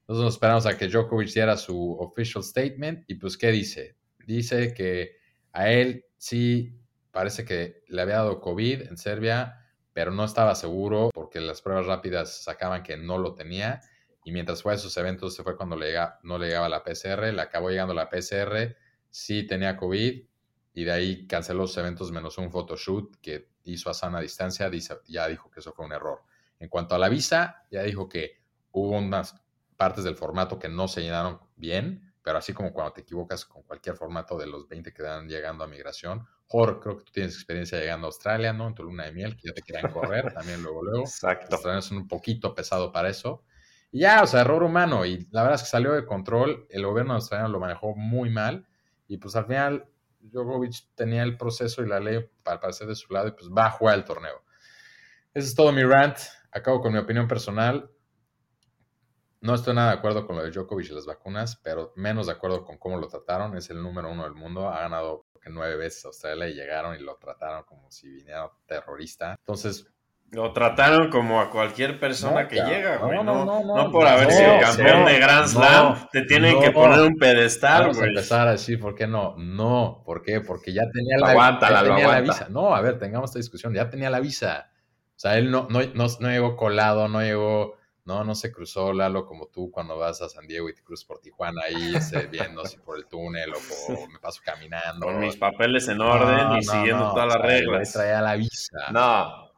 Entonces 0.00 0.24
nos 0.24 0.34
esperamos 0.34 0.66
a 0.66 0.76
que 0.76 0.88
Djokovic 0.88 1.32
diera 1.32 1.56
su 1.56 1.96
official 1.98 2.44
statement 2.44 3.04
y 3.06 3.14
pues 3.14 3.38
¿qué 3.38 3.50
dice? 3.50 3.96
Dice 4.26 4.74
que 4.74 5.16
a 5.52 5.70
él 5.70 6.04
sí 6.18 6.83
parece 7.14 7.44
que 7.44 7.84
le 7.86 8.02
había 8.02 8.16
dado 8.16 8.40
COVID 8.40 8.88
en 8.88 8.98
Serbia, 8.98 9.64
pero 9.92 10.10
no 10.10 10.24
estaba 10.24 10.56
seguro 10.56 11.10
porque 11.14 11.40
las 11.40 11.62
pruebas 11.62 11.86
rápidas 11.86 12.42
sacaban 12.42 12.82
que 12.82 12.96
no 12.96 13.18
lo 13.18 13.34
tenía. 13.34 13.80
Y 14.24 14.32
mientras 14.32 14.62
fue 14.62 14.72
a 14.72 14.74
esos 14.74 14.96
eventos, 14.96 15.32
se 15.32 15.44
fue 15.44 15.56
cuando 15.56 15.76
le 15.76 15.94
no 16.24 16.38
le 16.38 16.48
llegaba 16.48 16.68
la 16.68 16.82
PCR, 16.82 17.32
le 17.32 17.40
acabó 17.40 17.70
llegando 17.70 17.94
la 17.94 18.10
PCR, 18.10 18.76
sí 19.10 19.46
tenía 19.46 19.76
COVID 19.76 20.24
y 20.74 20.84
de 20.84 20.90
ahí 20.90 21.26
canceló 21.28 21.60
los 21.60 21.76
eventos 21.76 22.10
menos 22.10 22.36
un 22.36 22.50
photoshoot 22.50 23.14
que 23.20 23.48
hizo 23.62 23.90
a 23.90 23.94
sana 23.94 24.20
distancia, 24.20 24.68
ya 25.06 25.28
dijo 25.28 25.52
que 25.52 25.60
eso 25.60 25.72
fue 25.72 25.86
un 25.86 25.92
error. 25.92 26.24
En 26.58 26.68
cuanto 26.68 26.96
a 26.96 26.98
la 26.98 27.08
visa, 27.08 27.64
ya 27.70 27.84
dijo 27.84 28.08
que 28.08 28.40
hubo 28.72 28.98
unas 28.98 29.40
partes 29.76 30.02
del 30.02 30.16
formato 30.16 30.58
que 30.58 30.68
no 30.68 30.88
se 30.88 31.02
llenaron 31.02 31.38
bien, 31.54 32.12
pero 32.24 32.38
así 32.38 32.54
como 32.54 32.72
cuando 32.72 32.94
te 32.94 33.02
equivocas 33.02 33.44
con 33.44 33.62
cualquier 33.64 33.96
formato 33.96 34.38
de 34.38 34.46
los 34.46 34.66
20 34.66 34.94
que 34.94 35.02
dan 35.02 35.28
llegando 35.28 35.62
a 35.62 35.66
migración, 35.68 36.26
Jorge, 36.46 36.80
creo 36.80 36.96
que 36.96 37.04
tú 37.04 37.12
tienes 37.12 37.34
experiencia 37.34 37.78
llegando 37.78 38.06
a 38.06 38.08
Australia, 38.08 38.54
¿no? 38.54 38.66
En 38.66 38.74
tu 38.74 38.82
luna 38.82 39.04
de 39.04 39.12
miel, 39.12 39.36
que 39.36 39.48
ya 39.48 39.52
te 39.52 39.60
querían 39.60 39.92
correr 39.92 40.32
también 40.32 40.62
luego, 40.62 40.82
luego. 40.82 41.00
Exacto. 41.00 41.44
Los 41.44 41.52
australianos 41.52 41.84
son 41.84 41.98
un 41.98 42.08
poquito 42.08 42.54
pesado 42.54 42.90
para 42.90 43.10
eso. 43.10 43.44
Y 43.92 44.00
ya, 44.00 44.22
o 44.22 44.26
sea, 44.26 44.40
error 44.40 44.62
humano. 44.62 45.04
Y 45.04 45.28
la 45.32 45.42
verdad 45.42 45.56
es 45.56 45.62
que 45.64 45.68
salió 45.68 45.92
de 45.92 46.06
control. 46.06 46.66
El 46.70 46.86
gobierno 46.86 47.12
australiano 47.12 47.52
lo 47.52 47.60
manejó 47.60 47.94
muy 47.94 48.30
mal. 48.30 48.66
Y 49.06 49.18
pues 49.18 49.36
al 49.36 49.44
final, 49.44 49.86
Djokovic 50.20 50.94
tenía 50.94 51.22
el 51.24 51.36
proceso 51.36 51.82
y 51.82 51.88
la 51.88 52.00
ley 52.00 52.26
para 52.42 52.58
parecer 52.58 52.86
de 52.86 52.94
su 52.94 53.12
lado 53.12 53.28
y 53.28 53.32
pues 53.32 53.50
va 53.50 53.66
a 53.66 53.70
jugar 53.70 53.96
el 53.96 54.04
torneo. 54.04 54.42
Ese 55.34 55.48
es 55.48 55.54
todo 55.54 55.72
mi 55.72 55.82
rant. 55.82 56.16
Acabo 56.52 56.80
con 56.80 56.92
mi 56.92 56.98
opinión 56.98 57.28
personal. 57.28 57.90
No 59.44 59.54
estoy 59.54 59.74
nada 59.74 59.90
de 59.90 59.98
acuerdo 59.98 60.26
con 60.26 60.36
lo 60.36 60.42
de 60.42 60.50
Djokovic 60.50 60.90
y 60.90 60.94
las 60.94 61.04
vacunas, 61.04 61.60
pero 61.62 61.92
menos 61.96 62.28
de 62.28 62.32
acuerdo 62.32 62.64
con 62.64 62.78
cómo 62.78 62.96
lo 62.96 63.08
trataron. 63.08 63.54
Es 63.58 63.68
el 63.68 63.82
número 63.82 64.10
uno 64.10 64.24
del 64.24 64.32
mundo. 64.32 64.70
Ha 64.70 64.80
ganado 64.80 65.26
nueve 65.50 65.76
veces 65.76 66.02
a 66.06 66.08
Australia 66.08 66.48
y 66.48 66.54
llegaron 66.54 66.96
y 66.96 67.00
lo 67.00 67.16
trataron 67.16 67.62
como 67.64 67.90
si 67.90 68.08
viniera 68.08 68.50
terrorista. 68.64 69.36
Entonces, 69.38 69.86
lo 70.30 70.50
trataron 70.54 71.10
como 71.10 71.42
a 71.42 71.50
cualquier 71.50 72.00
persona 72.00 72.48
que 72.48 72.56
llega, 72.56 72.96
güey. 72.96 73.18
No, 73.18 73.22
no, 73.22 73.44
no, 73.44 73.62
no, 73.62 73.92
por 73.92 74.06
haber 74.06 74.32
sido 74.32 74.58
campeón 74.60 75.04
de 75.04 75.18
Grand 75.18 75.46
Slam. 75.46 76.08
te 76.10 76.22
tienen 76.22 76.58
que 76.58 76.70
poner 76.70 77.00
un 77.00 77.18
pedestal, 77.18 77.82
Vamos 77.82 78.00
a 78.00 78.06
empezar 78.06 78.48
a 78.48 78.52
decir, 78.52 78.80
¿por 78.80 78.94
qué 78.94 79.06
no? 79.06 79.34
No, 79.36 80.02
¿por 80.06 80.22
qué? 80.22 80.40
Porque 80.40 80.72
ya 80.72 80.84
tenía, 80.90 81.18
la, 81.18 81.58
tenía 81.58 82.08
la 82.08 82.20
visa. 82.22 82.46
No, 82.48 82.74
a 82.74 82.80
ver, 82.80 82.98
tengamos 82.98 83.28
esta 83.28 83.40
discusión. 83.40 83.74
Ya 83.74 83.90
tenía 83.90 84.08
la 84.08 84.20
visa. 84.20 84.70
O 85.14 85.18
sea, 85.18 85.36
él 85.36 85.50
no, 85.50 85.66
no, 85.68 85.80
no, 85.92 86.06
no 86.18 86.28
llegó 86.30 86.56
colado, 86.56 87.08
no 87.08 87.20
llegó 87.20 87.76
no, 88.04 88.22
no 88.22 88.34
se 88.34 88.52
cruzó 88.52 88.92
Lalo 88.92 89.24
como 89.26 89.46
tú 89.46 89.70
cuando 89.70 89.96
vas 89.96 90.20
a 90.20 90.28
San 90.28 90.46
Diego 90.46 90.68
y 90.68 90.74
te 90.74 90.82
cruzas 90.82 91.06
por 91.06 91.20
Tijuana 91.20 91.62
ahí 91.62 91.94
viendo 92.30 92.64
si 92.66 92.76
por 92.78 92.98
el 92.98 93.06
túnel 93.06 93.52
o, 93.54 94.06
me 94.08 94.18
paso 94.18 94.40
caminando. 94.44 95.06
Con 95.06 95.20
mis 95.20 95.36
papeles 95.36 95.88
en 95.88 96.00
orden 96.00 96.58
y 96.58 96.62
siguiendo 96.62 97.10
todas 97.10 97.28
las 97.28 97.40
reglas. 97.40 97.92
Traía 97.92 98.20
la 98.20 98.36
visa. 98.36 98.90
No, 98.92 99.50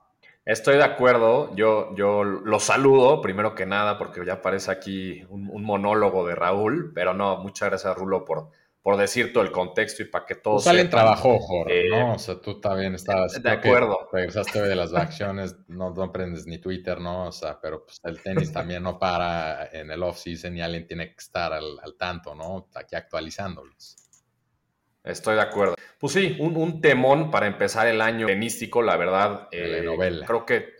estoy 0.44 0.76
de 0.76 0.84
acuerdo. 0.84 1.54
Yo, 1.56 1.94
yo 1.96 2.22
lo 2.22 2.60
saludo 2.60 3.20
primero 3.20 3.54
que 3.54 3.66
nada 3.66 3.98
porque 3.98 4.24
ya 4.24 4.40
parece 4.40 4.70
aquí 4.70 5.24
un, 5.28 5.50
un 5.50 5.64
monólogo 5.64 6.26
de 6.26 6.36
Raúl, 6.36 6.92
pero 6.94 7.14
no, 7.14 7.38
muchas 7.38 7.70
gracias 7.70 7.96
Rulo 7.96 8.24
por 8.24 8.50
por 8.86 8.96
decir 8.96 9.32
todo 9.32 9.42
el 9.42 9.50
contexto 9.50 10.04
y 10.04 10.04
para 10.04 10.24
que 10.24 10.36
todos. 10.36 10.62
Pues 10.62 10.68
alguien 10.68 10.88
trabajó, 10.88 11.40
Jorge, 11.40 11.88
¿no? 11.88 11.96
Eh, 11.96 12.14
o 12.14 12.18
sea, 12.20 12.40
tú 12.40 12.60
también 12.60 12.94
estabas. 12.94 13.42
De 13.42 13.50
acuerdo. 13.50 14.08
Regresaste 14.12 14.62
de 14.62 14.76
las 14.76 14.92
vacaciones, 14.92 15.56
no, 15.66 15.90
no 15.90 16.04
aprendes 16.04 16.46
ni 16.46 16.58
Twitter, 16.58 17.00
¿no? 17.00 17.26
O 17.26 17.32
sea, 17.32 17.58
pero 17.60 17.84
pues 17.84 18.00
el 18.04 18.22
tenis 18.22 18.52
también 18.52 18.84
no 18.84 18.96
para 18.96 19.70
en 19.72 19.90
el 19.90 20.00
off-season 20.04 20.56
y 20.56 20.60
alguien 20.60 20.86
tiene 20.86 21.08
que 21.08 21.18
estar 21.18 21.52
al, 21.52 21.96
tanto, 21.98 22.36
¿no? 22.36 22.68
Aquí 22.76 22.94
actualizándolos. 22.94 23.96
Estoy 25.02 25.34
de 25.34 25.42
acuerdo. 25.42 25.74
Pues 25.98 26.12
sí, 26.12 26.36
un, 26.38 26.80
temón 26.80 27.32
para 27.32 27.48
empezar 27.48 27.88
el 27.88 28.00
año 28.00 28.28
tenístico, 28.28 28.82
la 28.82 28.96
verdad. 28.96 29.48
Eh, 29.50 29.82
novela. 29.84 30.24
Creo 30.26 30.46
que 30.46 30.75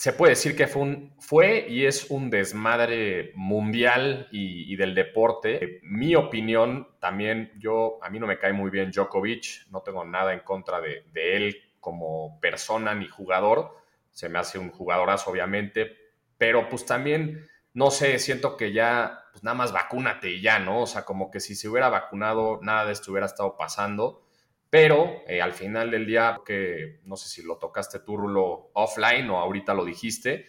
se 0.00 0.14
puede 0.14 0.30
decir 0.30 0.56
que 0.56 0.66
fue, 0.66 0.80
un, 0.80 1.14
fue 1.18 1.66
y 1.68 1.84
es 1.84 2.10
un 2.10 2.30
desmadre 2.30 3.32
mundial 3.34 4.28
y, 4.32 4.74
del 4.76 4.94
deporte. 4.94 5.78
Mi 5.82 6.14
opinión, 6.14 6.88
también 7.00 7.52
yo, 7.58 7.98
a 8.00 8.08
mí 8.08 8.18
no 8.18 8.26
me 8.26 8.38
cae 8.38 8.54
muy 8.54 8.70
bien 8.70 8.92
Djokovic, 8.92 9.70
no 9.70 9.82
tengo 9.82 10.02
nada 10.06 10.32
en 10.32 10.40
contra 10.40 10.80
de, 10.80 11.04
él 11.14 11.54
como 11.80 12.40
persona 12.40 12.94
ni 12.94 13.08
jugador, 13.08 13.76
se 14.10 14.30
me 14.30 14.38
hace 14.38 14.58
un 14.58 14.70
jugadorazo 14.70 15.32
obviamente, 15.32 15.94
pero 16.38 16.70
pues 16.70 16.86
también, 16.86 17.46
no 17.74 17.90
sé, 17.90 18.18
siento 18.18 18.56
que 18.56 18.72
ya 18.72 19.24
pues 19.32 19.44
nada 19.44 19.54
más 19.54 19.70
vacúnate 19.70 20.30
y 20.30 20.40
ya, 20.40 20.60
¿no? 20.60 20.80
O 20.80 20.86
sea, 20.86 21.04
como 21.04 21.30
que 21.30 21.40
si 21.40 21.54
se 21.54 21.68
hubiera 21.68 21.90
vacunado, 21.90 22.58
nada 22.62 22.86
de 22.86 22.94
esto 22.94 23.10
hubiera 23.10 23.26
estado 23.26 23.54
pasando. 23.58 24.22
Pero 24.70 25.22
eh, 25.26 25.42
al 25.42 25.52
final 25.52 25.90
del 25.90 26.06
día, 26.06 26.40
que 26.46 27.00
no 27.04 27.16
sé 27.16 27.28
si 27.28 27.42
lo 27.42 27.58
tocaste 27.58 27.98
tú, 28.00 28.16
Rulo, 28.16 28.70
offline 28.74 29.28
o 29.30 29.38
ahorita 29.38 29.74
lo 29.74 29.84
dijiste, 29.84 30.46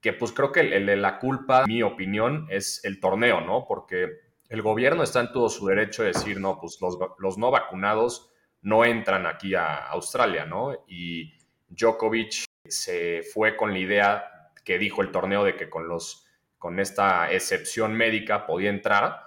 que 0.00 0.12
pues 0.12 0.32
creo 0.32 0.52
que 0.52 0.62
la 0.62 1.18
culpa, 1.18 1.64
mi 1.66 1.82
opinión, 1.82 2.46
es 2.50 2.84
el 2.84 3.00
torneo, 3.00 3.40
¿no? 3.40 3.64
Porque 3.66 4.08
el 4.48 4.62
gobierno 4.62 5.02
está 5.02 5.20
en 5.20 5.32
todo 5.32 5.48
su 5.48 5.66
derecho 5.66 6.02
de 6.02 6.08
decir, 6.08 6.38
no, 6.38 6.60
pues 6.60 6.78
los, 6.80 6.96
los 7.18 7.36
no 7.36 7.50
vacunados 7.50 8.30
no 8.62 8.84
entran 8.84 9.26
aquí 9.26 9.54
a 9.54 9.88
Australia, 9.88 10.44
¿no? 10.44 10.84
Y 10.86 11.34
Djokovic 11.68 12.44
se 12.66 13.22
fue 13.22 13.56
con 13.56 13.72
la 13.72 13.78
idea 13.78 14.50
que 14.64 14.78
dijo 14.78 15.02
el 15.02 15.10
torneo 15.10 15.44
de 15.44 15.56
que 15.56 15.68
con 15.68 15.88
los 15.88 16.26
con 16.58 16.80
esta 16.80 17.30
excepción 17.30 17.92
médica 17.92 18.46
podía 18.46 18.70
entrar 18.70 19.23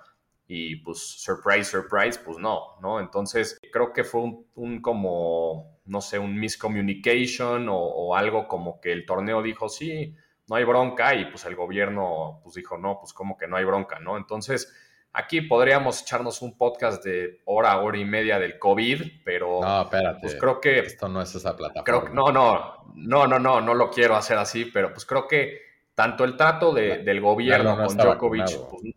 y 0.48 0.78
pues 0.78 1.00
surprise, 1.00 1.66
surprise, 1.66 2.20
pues 2.24 2.38
no, 2.38 2.78
¿no? 2.82 3.00
Entonces 3.02 3.60
creo 3.72 3.92
que 3.92 4.06
fue 4.06 4.22
un, 4.56 4.82
como, 4.82 5.80
no 5.86 6.00
sé, 6.00 6.18
un 6.18 6.40
miscommunication 6.40 7.68
o, 7.70 8.16
algo 8.16 8.48
como 8.48 8.80
que 8.80 8.94
el 8.94 9.06
torneo 9.06 9.42
dijo, 9.42 9.68
sí, 9.68 10.16
no 10.48 10.56
hay 10.56 10.64
bronca 10.64 11.14
y 11.16 11.26
pues 11.26 11.44
el 11.46 11.56
gobierno 11.56 12.40
pues 12.44 12.56
dijo, 12.56 12.78
no, 12.78 12.98
pues 13.00 13.12
como 13.12 13.38
que 13.38 13.48
no 13.48 13.58
hay 13.58 13.66
bronca, 13.66 14.00
¿no? 14.00 14.16
Entonces 14.16 14.74
aquí 15.12 15.42
podríamos 15.42 16.02
echarnos 16.02 16.42
un 16.42 16.58
podcast 16.58 17.04
de 17.04 17.42
hora, 17.44 17.78
hora 17.82 17.98
y 17.98 18.06
media 18.06 18.40
del 18.40 18.58
COVID, 18.58 19.24
pero 19.26 19.60
no, 19.62 19.82
espérate, 19.82 20.20
pues 20.22 20.36
creo 20.36 20.62
que... 20.62 20.80
Esto 20.80 21.10
no 21.10 21.22
es 21.22 21.36
esa 21.36 21.58
plataforma. 21.58 21.84
Creo, 21.84 22.14
no, 22.14 22.32
no, 22.32 22.86
no, 22.96 23.28
no, 23.28 23.38
no, 23.38 23.60
no 23.60 23.74
lo 23.74 23.90
quiero 23.90 24.16
hacer 24.16 24.38
así, 24.38 24.64
pero 24.66 24.94
pues 24.94 25.06
creo 25.06 25.28
que 25.28 25.60
tanto 25.94 26.24
el 26.24 26.38
trato 26.38 26.74
del 26.74 27.20
gobierno 27.20 27.76
con 27.76 27.98
Djokovic. 27.98 28.46
Pues, 28.46 28.96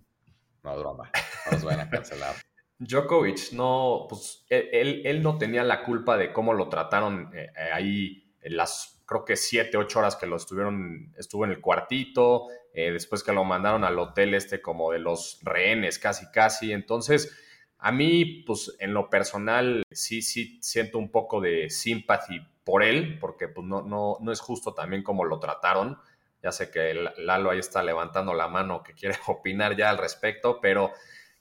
no, 0.62 0.78
broma, 0.78 1.10
nos 1.50 1.64
van 1.64 1.80
a 1.80 1.90
cancelar. 1.90 2.34
Djokovic 2.78 3.52
no, 3.52 4.06
pues 4.08 4.44
él, 4.48 5.02
él, 5.04 5.22
no 5.22 5.36
tenía 5.36 5.62
la 5.62 5.82
culpa 5.82 6.16
de 6.16 6.32
cómo 6.32 6.54
lo 6.54 6.68
trataron 6.68 7.30
eh, 7.34 7.52
eh, 7.54 7.70
ahí 7.72 8.34
en 8.40 8.56
las, 8.56 9.02
creo 9.04 9.24
que 9.24 9.36
siete, 9.36 9.76
ocho 9.76 9.98
horas 9.98 10.16
que 10.16 10.26
lo 10.26 10.36
estuvieron, 10.36 11.12
estuvo 11.18 11.44
en 11.44 11.50
el 11.50 11.60
cuartito, 11.60 12.46
eh, 12.72 12.90
después 12.90 13.22
que 13.22 13.32
lo 13.32 13.44
mandaron 13.44 13.84
al 13.84 13.98
hotel 13.98 14.32
este 14.34 14.62
como 14.62 14.92
de 14.92 14.98
los 14.98 15.40
rehenes, 15.42 15.98
casi, 15.98 16.30
casi. 16.30 16.72
Entonces, 16.72 17.36
a 17.78 17.92
mí, 17.92 18.44
pues 18.46 18.76
en 18.78 18.94
lo 18.94 19.10
personal, 19.10 19.82
sí, 19.90 20.22
sí 20.22 20.58
siento 20.62 20.98
un 20.98 21.10
poco 21.10 21.40
de 21.40 21.68
simpatía 21.68 22.48
por 22.64 22.82
él, 22.82 23.18
porque 23.18 23.48
pues 23.48 23.66
no, 23.66 23.82
no, 23.82 24.16
no 24.20 24.32
es 24.32 24.40
justo 24.40 24.72
también 24.72 25.02
cómo 25.02 25.24
lo 25.24 25.38
trataron. 25.38 25.98
Ya 26.42 26.52
sé 26.52 26.70
que 26.70 26.94
Lalo 27.18 27.50
ahí 27.50 27.58
está 27.58 27.82
levantando 27.82 28.32
la 28.32 28.48
mano 28.48 28.82
que 28.82 28.94
quiere 28.94 29.16
opinar 29.26 29.76
ya 29.76 29.90
al 29.90 29.98
respecto, 29.98 30.60
pero 30.60 30.92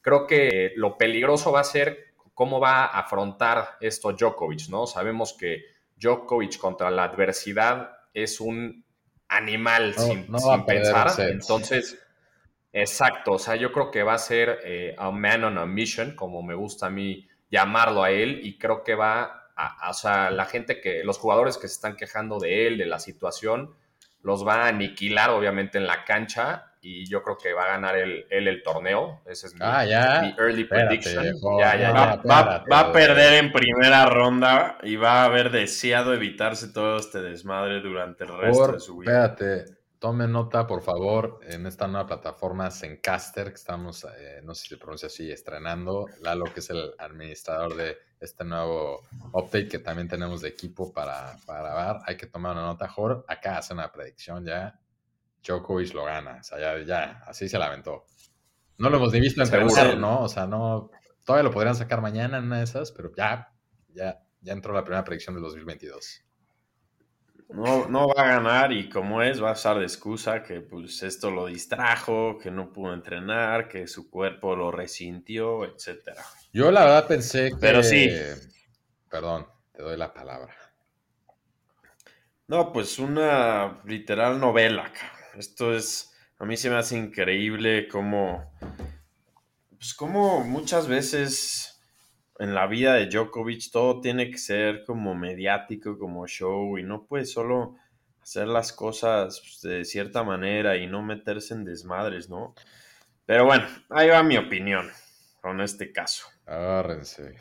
creo 0.02 0.28
que 0.28 0.74
lo 0.76 0.98
peligroso 0.98 1.52
va 1.52 1.62
a 1.62 1.66
ser 1.66 2.14
cómo 2.34 2.60
va 2.60 2.86
a 2.86 3.00
afrontar 3.00 3.78
esto 3.82 4.14
Djokovic, 4.14 4.70
¿no? 4.70 4.88
Sabemos 4.88 5.34
que 5.34 5.64
Djokovic 5.98 6.58
contra 6.58 6.90
la 6.90 7.04
adversidad 7.04 7.92
es 8.14 8.40
un 8.40 8.86
animal 9.28 9.94
sin, 9.96 10.26
pensar. 10.66 11.12
Entonces, 11.20 12.00
exacto, 12.72 13.34
o 13.34 13.40
sea, 13.40 13.56
yo 13.56 13.72
creo 13.72 13.92
que 13.92 14.04
va 14.04 14.14
a 14.14 14.18
ser 14.18 14.60
eh, 14.64 14.96
a 14.98 15.12
man 15.12 15.44
on 15.44 15.58
a 15.58 15.66
mission, 15.66 16.16
como 16.16 16.42
me 16.42 16.56
gusta 16.56 16.88
a 16.88 16.90
mí 16.90 17.28
llamarlo 17.52 18.04
a 18.04 18.12
él, 18.12 18.40
y 18.44 18.58
creo 18.58 18.84
que 18.84 18.96
va 18.96 19.50
a, 19.56 19.90
o 19.90 19.94
sea, 19.94 20.32
la 20.32 20.46
gente 20.46 20.80
que, 20.80 21.04
los 21.04 21.18
jugadores 21.18 21.58
que 21.58 21.68
se 21.68 21.74
están 21.74 21.96
quejando 21.96 22.40
de 22.40 22.68
él, 22.68 22.78
de 22.78 22.86
la 22.86 23.00
situación, 23.00 23.76
los 24.22 24.48
va 24.48 24.64
a 24.64 24.68
aniquilar 24.68 25.30
obviamente 25.30 25.78
en 25.78 25.88
la 25.88 26.06
cancha 26.06 26.69
y 26.82 27.10
yo 27.10 27.22
creo 27.24 27.38
que 27.38 27.54
va 27.54 27.66
a 27.66 27.68
ganar 27.70 27.96
él 27.98 28.26
el, 28.30 28.48
el, 28.48 28.64
torneo. 28.64 29.22
Ese 29.26 29.48
es 29.48 29.54
mi, 29.54 29.60
ah, 29.64 30.34
early 30.38 30.64
prediction. 30.66 31.26
ya, 31.60 31.78
ya, 31.78 31.92
va, 31.92 32.64
va, 32.72 32.80
a 32.80 32.92
perder 32.92 33.44
en 33.44 33.52
primera 33.52 34.06
ronda 34.06 34.78
y 34.84 34.96
va 34.96 35.22
a 35.22 35.26
haber 35.26 35.52
deseado 35.52 36.14
evitarse 36.14 36.70
todo 36.70 36.98
este 36.98 37.22
desmadre 37.22 37.82
durante 37.82 38.24
el 38.24 38.38
resto 38.38 38.72
de 38.72 38.80
su 38.80 38.98
vida. 38.98 39.26
Espérate, 39.26 39.80
Tome 40.00 40.30
nota, 40.30 40.66
por 40.66 40.82
favor, 40.82 41.42
en 41.44 41.66
esta 41.66 41.86
nueva 41.86 42.08
plataforma 42.08 42.72
Zencaster, 42.72 43.50
que 43.50 43.56
estamos, 43.56 44.06
eh, 44.06 44.40
no 44.46 44.56
sé 44.56 44.62
si 44.62 44.70
se 44.70 44.78
pronuncia 44.78 45.08
así, 45.08 45.30
estrenando. 45.30 46.06
Lalo, 46.22 46.46
que 46.46 46.62
es 46.62 46.70
el 46.70 46.94
administrador 46.98 47.76
de 47.76 47.98
este 48.22 48.46
nuevo 48.46 49.02
update 49.34 49.68
que 49.68 49.80
también 49.80 50.08
tenemos 50.08 50.40
de 50.40 50.48
equipo 50.48 50.94
para, 50.94 51.36
para 51.46 51.60
grabar. 51.60 52.00
Hay 52.06 52.16
que 52.16 52.28
tomar 52.28 52.54
una 52.54 52.68
nota. 52.68 52.88
Jor, 52.88 53.26
acá 53.28 53.58
hace 53.58 53.74
una 53.74 53.92
predicción 53.92 54.46
ya. 54.46 54.80
Djokovic 55.44 55.94
lo 55.94 56.06
gana. 56.06 56.38
O 56.40 56.44
sea, 56.44 56.60
ya, 56.60 56.84
ya 56.84 57.24
así 57.26 57.48
se 57.48 57.58
lamentó. 57.58 58.06
No 58.78 58.90
lo 58.90 58.98
hemos 58.98 59.14
ni 59.14 59.20
visto 59.20 59.42
en 59.44 59.50
tercer, 59.50 59.98
¿no? 59.98 60.22
O 60.22 60.30
sea, 60.30 60.48
no. 60.48 60.92
Todavía 61.26 61.44
lo 61.44 61.52
podrían 61.52 61.76
sacar 61.76 62.02
mañana 62.02 62.38
en 62.38 62.46
una 62.46 62.60
de 62.60 62.64
esas, 62.64 62.92
pero 62.92 63.12
ya, 63.16 63.52
ya, 63.90 64.20
ya 64.42 64.54
entró 64.54 64.74
la 64.74 64.84
primera 64.84 65.04
predicción 65.04 65.36
del 65.36 65.44
2022. 65.44 66.26
No, 67.50 67.88
no 67.88 68.08
va 68.08 68.24
a 68.24 68.28
ganar 68.28 68.72
y 68.72 68.90
como 68.90 69.24
es, 69.24 69.42
va 69.44 69.50
a 69.50 69.54
usar 69.54 69.80
de 69.80 69.84
excusa 69.84 70.44
que 70.44 70.62
pues 70.62 71.02
esto 71.02 71.32
lo 71.32 71.48
distrajo, 71.48 72.38
que 72.38 72.52
no 72.52 72.72
pudo 72.72 72.94
entrenar, 72.94 73.68
que 73.68 73.88
su 73.88 74.10
cuerpo 74.10 74.56
lo 74.56 74.72
resintió, 74.72 75.66
etcétera. 75.66 76.24
Yo 76.54 76.72
la 76.72 76.84
verdad 76.86 77.08
pensé 77.08 77.50
que... 77.50 77.58
Pero 77.60 77.82
sí. 77.82 78.08
Perdón, 79.10 79.48
te 79.72 79.82
doy 79.82 79.98
la 79.98 80.14
palabra. 80.14 80.56
No, 82.48 82.72
pues 82.72 83.00
una 83.00 83.82
literal 83.86 84.40
novela. 84.40 84.92
Esto 85.40 85.74
es, 85.74 86.14
a 86.38 86.44
mí 86.44 86.58
se 86.58 86.70
me 86.70 86.76
hace 86.76 86.98
increíble 86.98 87.88
cómo, 87.88 88.44
pues 89.78 89.94
como 89.94 90.44
muchas 90.44 90.90
veces 90.90 91.82
en 92.40 92.54
la 92.54 92.68
vida 92.68 92.96
de 92.96 93.08
Djokovic 93.08 93.72
todo 93.72 94.02
tiene 94.02 94.30
que 94.32 94.38
ser 94.38 94.84
como 94.84 95.16
mediático, 95.16 95.98
como 95.98 96.28
show, 96.28 96.78
y 96.78 96.84
no 96.84 97.06
puede 97.06 97.24
solo 97.24 97.78
hacer 98.22 98.50
las 98.50 98.74
cosas 98.74 99.40
pues, 99.40 99.62
de 99.62 99.86
cierta 99.86 100.24
manera 100.24 100.76
y 100.76 100.88
no 100.88 101.02
meterse 101.04 101.54
en 101.54 101.64
desmadres, 101.64 102.30
¿no? 102.30 102.54
Pero 103.26 103.46
bueno, 103.46 103.66
ahí 103.92 104.10
va 104.10 104.22
mi 104.24 104.36
opinión 104.36 104.92
con 105.42 105.62
este 105.62 105.94
caso. 105.94 106.28
Agárrense. 106.46 107.38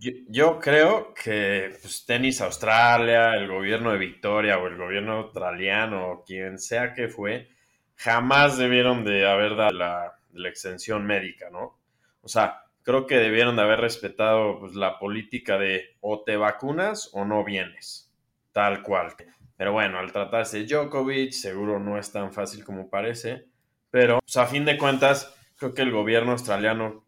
Yo, 0.00 0.60
creo 0.60 1.12
que 1.12 1.76
pues, 1.82 2.06
Tenis 2.06 2.40
Australia, 2.40 3.34
el 3.34 3.48
gobierno 3.48 3.90
de 3.90 3.98
Victoria 3.98 4.58
o 4.58 4.68
el 4.68 4.76
gobierno 4.76 5.14
australiano 5.14 6.12
o 6.12 6.24
quien 6.24 6.58
sea 6.58 6.94
que 6.94 7.08
fue, 7.08 7.48
jamás 7.96 8.58
debieron 8.58 9.04
de 9.04 9.28
haber 9.28 9.56
dado 9.56 9.72
la, 9.72 10.14
extensión 10.48 11.04
médica, 11.04 11.50
¿no? 11.50 11.80
O 12.20 12.28
sea, 12.28 12.62
creo 12.84 13.06
que 13.06 13.16
debieron 13.16 13.56
de 13.56 13.62
haber 13.62 13.80
respetado 13.80 14.60
pues, 14.60 14.74
la 14.76 15.00
política 15.00 15.58
de 15.58 15.96
o 16.00 16.22
te 16.22 16.36
vacunas 16.36 17.10
o 17.12 17.24
no 17.24 17.44
vienes, 17.44 18.12
tal 18.52 18.82
cual. 18.84 19.14
Pero 19.56 19.72
bueno, 19.72 19.98
al 19.98 20.12
tratarse 20.12 20.58
de 20.58 20.66
Djokovic, 20.66 21.32
seguro 21.32 21.80
no 21.80 21.98
es 21.98 22.12
tan 22.12 22.32
fácil 22.32 22.64
como 22.64 22.88
parece, 22.88 23.46
pero 23.90 24.20
pues, 24.20 24.36
a 24.36 24.46
fin 24.46 24.64
de 24.64 24.78
cuentas, 24.78 25.34
creo 25.56 25.74
que 25.74 25.82
el 25.82 25.90
gobierno 25.90 26.32
australiano 26.32 27.07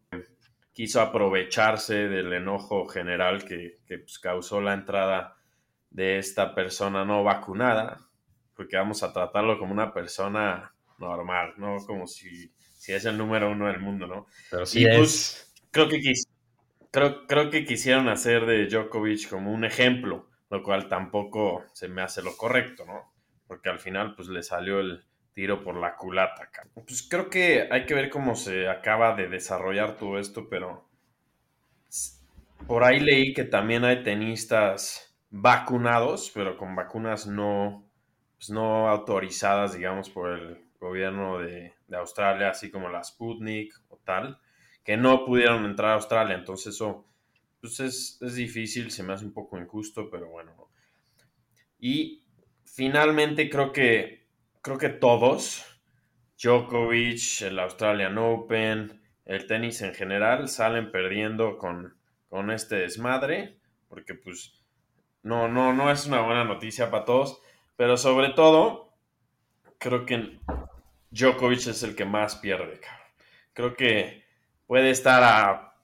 quiso 0.73 1.01
aprovecharse 1.01 2.07
del 2.07 2.33
enojo 2.33 2.87
general 2.87 3.43
que, 3.45 3.79
pues, 3.87 4.19
causó 4.19 4.61
la 4.61 4.73
entrada 4.73 5.37
de 5.89 6.17
esta 6.17 6.55
persona 6.55 7.03
no 7.05 7.23
vacunada, 7.23 8.07
porque 8.55 8.77
vamos 8.77 9.03
a 9.03 9.11
tratarlo 9.11 9.59
como 9.59 9.73
una 9.73 9.93
persona 9.93 10.73
normal, 10.97 11.53
no 11.57 11.77
como 11.85 12.07
si, 12.07 12.53
si 12.73 12.93
es 12.93 13.05
el 13.05 13.17
número 13.17 13.51
uno 13.51 13.67
del 13.67 13.79
mundo, 13.79 14.07
¿no? 14.07 14.27
Pero 14.49 14.65
sí 14.65 14.85
pues, 14.85 15.53
creo 15.71 15.89
que, 15.89 15.99
creo, 16.91 17.27
creo 17.27 17.49
que 17.49 17.65
quisieron 17.65 18.07
hacer 18.07 18.45
de 18.45 18.67
Djokovic 18.67 19.29
como 19.29 19.51
un 19.51 19.65
ejemplo, 19.65 20.29
lo 20.49 20.63
cual 20.63 20.87
tampoco 20.87 21.65
se 21.73 21.87
me 21.87 22.01
hace 22.01 22.21
lo 22.21 22.37
correcto, 22.37 22.85
¿no? 22.85 23.13
Porque 23.47 23.69
al 23.69 23.79
final 23.79 24.15
pues 24.15 24.29
le 24.29 24.43
salió 24.43 24.79
el 24.79 25.03
tiro 25.33 25.63
por 25.63 25.75
la 25.75 25.95
culata. 25.95 26.49
Pues 26.73 27.03
creo 27.03 27.29
que 27.29 27.67
hay 27.71 27.85
que 27.85 27.93
ver 27.93 28.09
cómo 28.09 28.35
se 28.35 28.67
acaba 28.67 29.15
de 29.15 29.27
desarrollar 29.27 29.97
todo 29.97 30.19
esto, 30.19 30.47
pero 30.49 30.87
por 32.67 32.83
ahí 32.83 32.99
leí 32.99 33.33
que 33.33 33.43
también 33.43 33.83
hay 33.85 34.03
tenistas 34.03 35.15
vacunados, 35.29 36.31
pero 36.33 36.57
con 36.57 36.75
vacunas 36.75 37.27
no, 37.27 37.85
pues 38.37 38.49
no 38.49 38.89
autorizadas, 38.89 39.73
digamos, 39.73 40.09
por 40.09 40.31
el 40.31 40.65
gobierno 40.79 41.39
de, 41.39 41.73
Australia, 41.93 42.49
así 42.49 42.71
como 42.71 42.87
la 42.87 43.03
Sputnik 43.03 43.73
o 43.89 43.97
tal 43.97 44.39
que 44.83 44.97
no 44.97 45.25
pudieron 45.25 45.65
entrar 45.65 45.91
a 45.91 45.95
Australia. 45.95 46.35
Entonces 46.35 46.75
eso 46.75 47.05
pues 47.59 47.79
es, 47.79 48.19
difícil, 48.35 48.89
se 48.91 49.03
me 49.03 49.13
hace 49.13 49.25
un 49.25 49.33
poco 49.33 49.59
injusto, 49.59 50.09
pero 50.09 50.27
bueno. 50.29 50.69
Y 51.79 52.23
finalmente 52.65 53.49
creo 53.49 53.71
que, 53.71 54.20
creo 54.61 54.77
que 54.77 54.89
todos, 54.89 55.65
Djokovic, 56.41 57.41
el 57.41 57.59
Australian 57.59 58.17
Open, 58.17 59.01
el 59.25 59.47
tenis 59.47 59.81
en 59.81 59.93
general, 59.93 60.47
salen 60.47 60.91
perdiendo 60.91 61.57
con, 61.57 61.97
con 62.29 62.51
este 62.51 62.75
desmadre, 62.75 63.59
porque 63.87 64.13
pues 64.13 64.61
no, 65.23 65.47
no, 65.47 65.73
no 65.73 65.91
es 65.91 66.05
una 66.05 66.21
buena 66.21 66.43
noticia 66.43 66.89
para 66.89 67.05
todos, 67.05 67.41
pero 67.75 67.97
sobre 67.97 68.29
todo, 68.29 68.93
creo 69.77 70.05
que 70.05 70.39
Djokovic 71.11 71.67
es 71.67 71.83
el 71.83 71.95
que 71.95 72.05
más 72.05 72.35
pierde, 72.37 72.79
Creo 73.53 73.75
que 73.75 74.23
puede 74.65 74.91
estar 74.91 75.21
a 75.23 75.75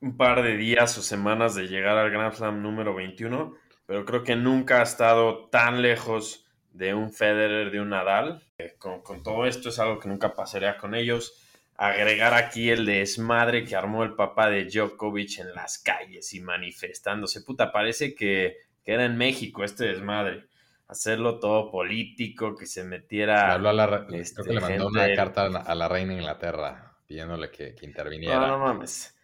un 0.00 0.16
par 0.16 0.42
de 0.42 0.56
días 0.56 0.98
o 0.98 1.02
semanas 1.02 1.54
de 1.54 1.68
llegar 1.68 1.96
al 1.96 2.10
Grand 2.10 2.34
Slam 2.34 2.60
número 2.60 2.94
21, 2.94 3.54
pero 3.86 4.04
creo 4.04 4.24
que 4.24 4.34
nunca 4.34 4.80
ha 4.80 4.82
estado 4.82 5.48
tan 5.48 5.80
lejos 5.80 6.47
de 6.78 6.94
un 6.94 7.12
Federer, 7.12 7.70
de 7.70 7.80
un 7.80 7.90
Nadal. 7.90 8.42
Con, 8.78 9.02
con 9.02 9.22
todo 9.22 9.46
esto 9.46 9.68
es 9.68 9.78
algo 9.78 9.98
que 9.98 10.08
nunca 10.08 10.34
pasaría 10.34 10.78
con 10.78 10.94
ellos 10.94 11.44
agregar 11.78 12.34
aquí 12.34 12.70
el 12.70 12.84
desmadre 12.84 13.64
que 13.64 13.76
armó 13.76 14.02
el 14.02 14.14
papá 14.14 14.50
de 14.50 14.64
Djokovic 14.64 15.38
en 15.38 15.54
las 15.54 15.78
calles 15.78 16.34
y 16.34 16.40
manifestándose. 16.40 17.42
Puta, 17.42 17.72
parece 17.72 18.14
que, 18.14 18.56
era 18.84 19.04
en 19.04 19.16
México 19.16 19.64
este 19.64 19.84
desmadre. 19.84 20.46
Hacerlo 20.88 21.38
todo 21.38 21.70
político, 21.70 22.56
que 22.56 22.66
se 22.66 22.82
metiera. 22.82 23.52
Habló 23.52 23.68
a 23.68 23.72
la, 23.74 24.06
este, 24.12 24.42
creo 24.42 24.46
que 24.46 24.54
le 24.54 24.60
mandó 24.60 24.88
una 24.88 25.14
carta 25.14 25.44
a 25.44 25.74
la 25.74 25.88
reina 25.88 26.14
de 26.14 26.20
Inglaterra 26.20 26.96
pidiéndole 27.06 27.50
que, 27.50 27.76
interviniera. 27.82 28.38
No, 28.38 28.46
no 28.46 28.58
mames. 28.58 29.14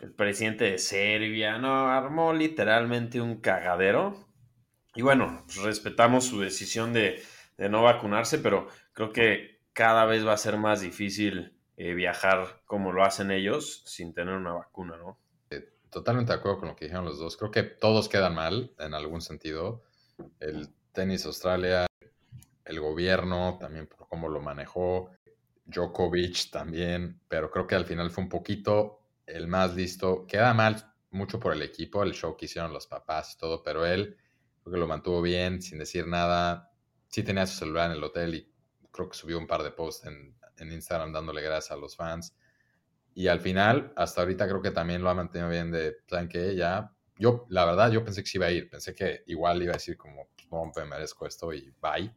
El 0.00 0.12
presidente 0.12 0.64
de 0.64 0.78
Serbia, 0.78 1.58
no, 1.58 1.90
armó 1.90 2.32
literalmente 2.32 3.20
un 3.20 3.40
cagadero. 3.40 4.29
Y 5.00 5.02
bueno, 5.02 5.44
pues 5.46 5.56
respetamos 5.62 6.26
su 6.26 6.40
decisión 6.40 6.92
de, 6.92 7.22
no 7.56 7.84
vacunarse, 7.84 8.36
pero 8.36 8.68
creo 8.92 9.14
que 9.14 9.62
cada 9.72 10.04
vez 10.04 10.26
va 10.26 10.34
a 10.34 10.36
ser 10.36 10.58
más 10.58 10.82
difícil 10.82 11.58
eh, 11.78 11.94
viajar 11.94 12.60
como 12.66 12.92
lo 12.92 13.02
hacen 13.02 13.30
ellos 13.30 13.82
sin 13.86 14.12
tener 14.12 14.34
una 14.34 14.52
vacuna, 14.52 14.98
¿no? 14.98 15.18
Totalmente 15.88 16.34
de 16.34 16.38
acuerdo 16.38 16.58
con 16.58 16.68
lo 16.68 16.76
que 16.76 16.84
dijeron 16.84 17.06
los 17.06 17.18
dos. 17.18 17.38
Creo 17.38 17.50
que 17.50 17.62
todos 17.62 18.10
quedan 18.10 18.34
mal 18.34 18.74
en 18.78 18.92
algún 18.92 19.22
sentido. 19.22 19.84
El 20.38 20.68
tenis 20.92 21.24
Australia, 21.24 21.86
el 22.66 22.78
gobierno 22.78 23.56
también 23.58 23.86
por 23.86 24.06
cómo 24.06 24.28
lo 24.28 24.42
manejó, 24.42 25.12
Djokovic 25.64 26.50
también, 26.50 27.22
pero 27.26 27.50
creo 27.50 27.66
que 27.66 27.74
al 27.74 27.86
final 27.86 28.10
fue 28.10 28.24
un 28.24 28.28
poquito 28.28 29.00
el 29.24 29.48
más 29.48 29.74
listo. 29.74 30.26
Queda 30.26 30.52
mal 30.52 30.92
mucho 31.08 31.40
por 31.40 31.54
el 31.54 31.62
equipo, 31.62 32.02
el 32.02 32.12
show 32.12 32.36
que 32.36 32.44
hicieron 32.44 32.74
los 32.74 32.86
papás 32.86 33.32
y 33.32 33.38
todo, 33.38 33.62
pero 33.62 33.86
él 33.86 34.18
creo 34.62 34.74
que 34.74 34.80
lo 34.80 34.86
mantuvo 34.86 35.22
bien, 35.22 35.62
sin 35.62 35.78
decir 35.78 36.06
nada. 36.06 36.70
Sí 37.08 37.22
tenía 37.22 37.46
su 37.46 37.58
celular 37.58 37.90
en 37.90 37.96
el 37.96 38.04
hotel 38.04 38.34
y 38.34 38.52
creo 38.90 39.08
que 39.08 39.16
subió 39.16 39.38
un 39.38 39.46
par 39.46 39.62
de 39.62 39.70
posts 39.70 40.06
en, 40.06 40.36
en 40.58 40.72
Instagram 40.72 41.12
dándole 41.12 41.42
gracias 41.42 41.72
a 41.72 41.76
los 41.76 41.96
fans. 41.96 42.36
Y 43.14 43.26
al 43.28 43.40
final, 43.40 43.92
hasta 43.96 44.20
ahorita 44.20 44.46
creo 44.46 44.62
que 44.62 44.70
también 44.70 45.02
lo 45.02 45.10
ha 45.10 45.14
mantenido 45.14 45.50
bien 45.50 45.70
de, 45.70 45.96
¿saben 46.06 46.28
que 46.28 46.54
Ya, 46.54 46.92
yo, 47.18 47.46
la 47.50 47.64
verdad, 47.64 47.90
yo 47.90 48.04
pensé 48.04 48.22
que 48.22 48.28
sí 48.30 48.38
iba 48.38 48.46
a 48.46 48.50
ir. 48.50 48.70
Pensé 48.70 48.94
que 48.94 49.24
igual 49.26 49.62
iba 49.62 49.72
a 49.72 49.76
decir 49.76 49.96
como, 49.96 50.28
no, 50.50 50.72
me 50.74 50.84
merezco 50.84 51.26
esto 51.26 51.52
y 51.52 51.74
bye. 51.82 52.14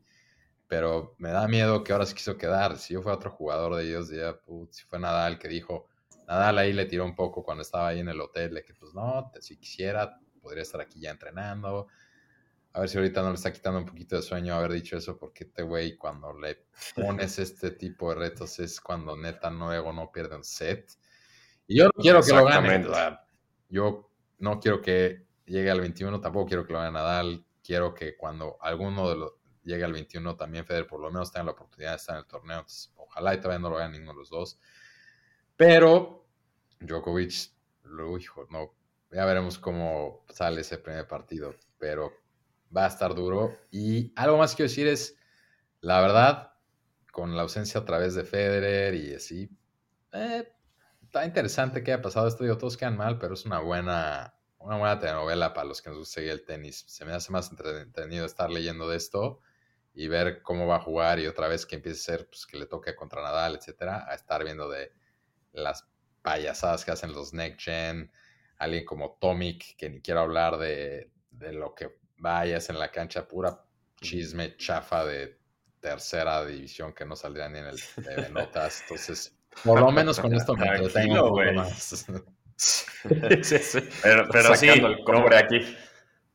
Pero 0.68 1.16
me 1.18 1.30
da 1.30 1.48
miedo 1.48 1.84
que 1.84 1.92
ahora 1.92 2.06
se 2.06 2.16
quiso 2.16 2.38
quedar. 2.38 2.78
Si 2.78 2.94
yo 2.94 3.02
fuera 3.02 3.18
otro 3.18 3.32
jugador 3.32 3.76
de 3.76 3.88
ellos, 3.88 4.10
ya, 4.10 4.40
si 4.72 4.84
fue 4.86 5.00
Nadal 5.00 5.40
que 5.40 5.48
dijo, 5.48 5.88
Nadal 6.28 6.58
ahí 6.60 6.74
le 6.74 6.86
tiró 6.86 7.06
un 7.06 7.16
poco 7.16 7.44
cuando 7.44 7.64
estaba 7.64 7.90
ahí 7.90 8.00
en 8.00 8.10
el 8.10 8.22
hotel, 8.22 8.54
de 8.54 8.64
que 8.64 8.74
pues 8.74 8.94
no, 8.94 9.32
si 9.42 9.58
quisiera, 9.58 10.20
podría 10.42 10.64
estar 10.64 10.80
aquí 10.80 11.02
ya 11.02 11.12
entrenando 11.12 11.88
a 12.74 12.80
ver 12.80 12.90
si 12.90 12.98
ahorita 12.98 13.22
no 13.22 13.30
le 13.30 13.36
está 13.36 13.54
quitando 13.54 13.80
un 13.80 13.86
poquito 13.86 14.16
de 14.16 14.24
sueño 14.24 14.56
haber 14.56 14.72
dicho 14.74 14.98
eso, 14.98 15.18
porque 15.18 15.44
este 15.44 15.62
güey, 15.62 15.96
cuando 15.96 16.34
le 16.34 16.66
pones 16.96 17.38
este 17.38 17.70
tipo 17.72 18.10
de 18.10 18.16
retos, 18.16 18.60
es 18.60 18.82
cuando 18.82 19.16
neta 19.16 19.52
luego 19.52 19.94
no 19.94 20.12
pierde 20.12 20.36
un 20.36 20.44
set. 20.44 20.92
Y 21.68 21.78
yo 21.78 21.86
no 21.86 21.92
quiero 21.92 22.24
que 22.24 22.34
lo 22.34 22.46
gane. 22.46 22.84
yo 23.70 24.10
no 24.40 24.60
quiero 24.60 24.82
que 24.82 25.28
llegue 25.46 25.70
al 25.70 25.82
21, 25.82 26.20
tampoco 26.20 26.48
quiero 26.48 26.66
que 26.66 26.74
lo 26.74 26.80
gane 26.80 26.92
Nadal. 26.92 27.46
Quiero 27.64 27.94
que 27.94 28.18
cuando 28.18 28.58
alguno 28.60 29.08
de 29.08 29.16
los 29.18 29.34
llegue 29.64 29.84
al 29.84 29.94
21, 29.94 30.36
también 30.36 30.66
Federer 30.66 30.88
por 30.88 31.00
lo 31.00 31.12
menos 31.12 31.32
tenga 31.32 31.46
la 31.46 31.52
oportunidad 31.52 31.92
de 31.92 31.98
estar 31.98 32.16
en 32.16 32.22
el 32.22 32.28
torneo. 32.28 32.66
ojalá 32.96 33.36
y 33.36 33.38
todavía 33.38 33.60
no 33.60 33.70
lo 33.70 33.76
gane 33.76 34.00
ninguno 34.00 34.14
de 34.14 34.20
los 34.20 34.30
dos. 34.32 34.60
Pero 35.56 36.26
Djokovic, 36.80 37.52
lo 37.84 38.18
hijo, 38.18 38.48
no. 38.50 38.74
Ya 39.12 39.26
veremos 39.26 39.60
cómo 39.60 40.26
sale 40.28 40.62
ese 40.62 40.80
primer 40.80 41.08
partido. 41.08 41.56
Pero 41.78 42.23
va 42.76 42.86
a 42.86 42.88
estar 42.88 43.14
duro. 43.16 43.58
Y 43.72 44.14
algo 44.16 44.38
más 44.38 44.52
que 44.52 44.58
quiero 44.58 44.70
decir 44.70 44.88
es, 44.88 45.18
la 45.82 46.02
verdad, 46.02 46.54
con 47.12 47.36
la 47.36 47.44
ausencia 47.44 47.82
a 47.82 47.86
través 47.86 48.16
de 48.16 48.24
Federer 48.24 48.96
y 48.96 49.14
así, 49.14 49.50
eh, 50.14 50.52
está 51.04 51.26
interesante 51.26 51.84
que 51.84 51.94
haya 51.94 52.02
pasado 52.02 52.28
esto. 52.28 52.44
Digo, 52.44 52.58
todos 52.58 52.78
quedan 52.78 52.98
mal, 52.98 53.20
pero 53.20 53.36
es 53.36 53.46
una 53.46 53.60
buena, 53.60 54.36
una 54.58 54.78
buena 54.78 55.00
telenovela 55.00 55.54
para 55.54 55.68
los 55.68 55.82
que 55.82 55.90
nos 55.90 56.00
gusta 56.00 56.22
el 56.22 56.44
tenis. 56.46 56.86
Se 56.88 57.06
me 57.06 57.14
hace 57.14 57.32
más 57.32 57.52
entretenido 57.52 58.26
estar 58.26 58.50
leyendo 58.50 58.90
de 58.90 58.98
esto 58.98 59.40
y 59.94 60.08
ver 60.08 60.42
cómo 60.42 60.66
va 60.66 60.78
a 60.78 60.82
jugar 60.82 61.20
y 61.20 61.28
otra 61.28 61.48
vez 61.48 61.66
que 61.66 61.76
empiece 61.76 62.00
a 62.00 62.18
ser, 62.18 62.28
pues 62.28 62.48
que 62.48 62.58
le 62.58 62.66
toque 62.66 62.96
contra 62.96 63.22
Nadal, 63.22 63.56
etcétera, 63.56 64.06
a 64.10 64.16
estar 64.16 64.44
viendo 64.44 64.70
de 64.70 64.92
las 65.52 65.88
payasadas 66.24 66.84
que 66.84 66.92
hacen 66.92 67.14
los 67.14 67.34
next 67.34 67.62
gen, 67.62 68.12
alguien 68.58 68.86
como 68.86 69.18
Tomic, 69.20 69.76
que 69.78 69.90
ni 69.90 70.02
quiero 70.02 70.22
hablar 70.22 70.58
de, 70.58 71.12
de 71.30 71.54
lo 71.54 71.76
que 71.76 72.03
vayas 72.18 72.70
en 72.70 72.80
la 72.80 72.92
cancha, 72.92 73.28
pura 73.28 73.60
chisme 74.00 74.56
chafa 74.58 75.06
de 75.06 75.38
tercera 75.80 76.46
división 76.46 76.94
que 76.94 77.06
no 77.06 77.16
saldría 77.16 77.50
ni 77.50 77.60
en 77.60 77.66
el 77.66 77.78
de 78.04 78.30
notas. 78.30 78.82
Entonces, 78.84 79.36
por 79.64 79.80
lo 79.80 79.92
menos 79.92 80.20
con 80.20 80.34
esto 80.34 80.56
me 80.56 80.68
entretengo 80.68 81.24
un 81.26 81.30
poco 81.30 81.54
más. 81.54 82.06
Pero, 84.04 84.30
pero 84.32 84.56
sí, 84.56 84.70
como, 85.06 85.28
aquí. 85.36 85.76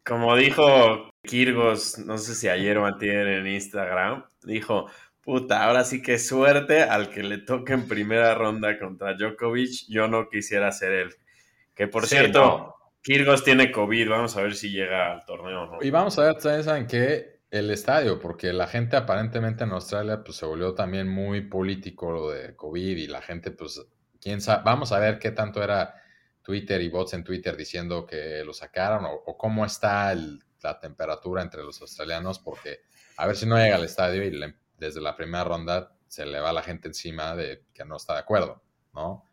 como 0.04 0.36
dijo 0.36 1.10
Kirgos, 1.22 1.96
no 1.98 2.18
sé 2.18 2.34
si 2.34 2.48
ayer 2.48 2.76
o 2.76 2.86
en 3.00 3.46
Instagram, 3.46 4.24
dijo, 4.42 4.90
puta, 5.22 5.64
ahora 5.64 5.84
sí 5.84 6.02
que 6.02 6.18
suerte 6.18 6.82
al 6.82 7.08
que 7.08 7.22
le 7.22 7.38
toque 7.38 7.72
en 7.72 7.88
primera 7.88 8.34
ronda 8.34 8.78
contra 8.78 9.14
Djokovic, 9.14 9.86
yo 9.88 10.08
no 10.08 10.28
quisiera 10.28 10.70
ser 10.72 10.92
él. 10.92 11.14
Que 11.74 11.86
por 11.86 12.06
cierto, 12.06 12.74
Kirgos 13.02 13.44
tiene 13.44 13.70
COVID, 13.70 14.08
vamos 14.08 14.36
a 14.36 14.42
ver 14.42 14.54
si 14.54 14.70
llega 14.70 15.12
al 15.12 15.24
torneo. 15.24 15.78
Y 15.80 15.90
vamos 15.90 16.18
a 16.18 16.32
ver, 16.32 16.40
saben 16.40 16.86
que 16.86 17.38
el 17.50 17.70
estadio, 17.70 18.18
porque 18.18 18.52
la 18.52 18.66
gente 18.66 18.96
aparentemente 18.96 19.64
en 19.64 19.72
Australia 19.72 20.22
pues 20.22 20.36
se 20.36 20.46
volvió 20.46 20.74
también 20.74 21.08
muy 21.08 21.42
político 21.42 22.12
lo 22.12 22.30
de 22.30 22.54
COVID 22.54 22.96
y 22.96 23.06
la 23.06 23.22
gente 23.22 23.50
pues, 23.50 23.80
quién 24.20 24.40
sabe, 24.40 24.62
vamos 24.64 24.92
a 24.92 24.98
ver 24.98 25.18
qué 25.18 25.30
tanto 25.30 25.62
era 25.62 25.94
Twitter 26.42 26.80
y 26.82 26.88
bots 26.88 27.14
en 27.14 27.24
Twitter 27.24 27.56
diciendo 27.56 28.06
que 28.06 28.42
lo 28.44 28.52
sacaron 28.52 29.04
o, 29.06 29.36
cómo 29.38 29.64
está 29.64 30.14
la 30.14 30.78
temperatura 30.80 31.42
entre 31.42 31.62
los 31.62 31.80
australianos, 31.80 32.38
porque 32.38 32.80
a 33.16 33.26
ver 33.26 33.36
si 33.36 33.46
no 33.46 33.56
llega 33.56 33.76
al 33.76 33.84
estadio 33.84 34.24
y 34.24 34.54
desde 34.76 35.00
la 35.00 35.16
primera 35.16 35.44
ronda 35.44 35.92
se 36.06 36.26
le 36.26 36.40
va 36.40 36.52
la 36.52 36.62
gente 36.62 36.88
encima 36.88 37.34
de 37.36 37.64
que 37.72 37.84
no 37.84 37.96
está 37.96 38.14
de 38.14 38.20
acuerdo, 38.20 38.62
¿no? 38.94 39.27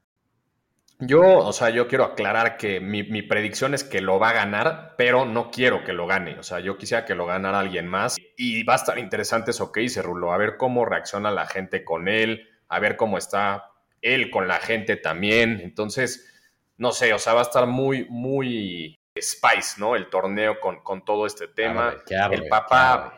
Yo, 1.00 1.40
o 1.40 1.52
sea, 1.52 1.72
yo 1.72 1.88
quiero 1.88 2.06
aclarar 2.06 2.56
que 2.58 2.80
mi, 2.80 3.04
predicción 3.22 3.74
es 3.74 3.84
que 3.84 4.00
lo 4.00 4.18
va 4.18 4.30
a 4.30 4.34
ganar, 4.34 4.96
pero 4.98 5.26
no 5.26 5.52
quiero 5.52 5.84
que 5.84 5.92
lo 5.92 6.08
gane. 6.08 6.40
O 6.40 6.44
sea, 6.44 6.60
yo 6.62 6.78
quisiera 6.78 7.06
que 7.06 7.16
lo 7.16 7.26
ganara 7.26 7.60
alguien 7.60 7.88
más. 7.88 8.16
Y 8.38 8.64
va 8.64 8.74
a 8.74 8.78
estar 8.78 8.98
interesante 8.98 9.52
eso 9.52 9.72
que 9.72 9.82
dice 9.82 10.02
Rulo, 10.02 10.32
a 10.32 10.38
ver 10.38 10.56
cómo 10.58 10.86
reacciona 10.86 11.32
la 11.32 11.48
gente 11.48 11.84
con 11.84 12.08
él, 12.08 12.48
a 12.70 12.80
ver 12.80 12.96
cómo 12.96 13.18
está 13.18 13.72
él 14.02 14.32
con 14.32 14.48
la 14.48 14.60
gente 14.60 14.96
también. 14.96 15.60
Entonces, 15.62 16.32
no 16.78 16.92
sé, 16.94 17.14
o 17.14 17.20
sea, 17.20 17.34
va 17.34 17.42
a 17.42 17.44
estar 17.44 17.68
muy, 17.68 18.06
muy 18.10 18.98
spice, 19.20 19.80
¿no? 19.80 19.96
El 19.96 20.10
torneo 20.10 20.62
con, 20.62 20.82
con 20.82 21.04
todo 21.04 21.26
este 21.26 21.50
tema. 21.50 21.94
el 22.32 22.48
papá, 22.48 23.18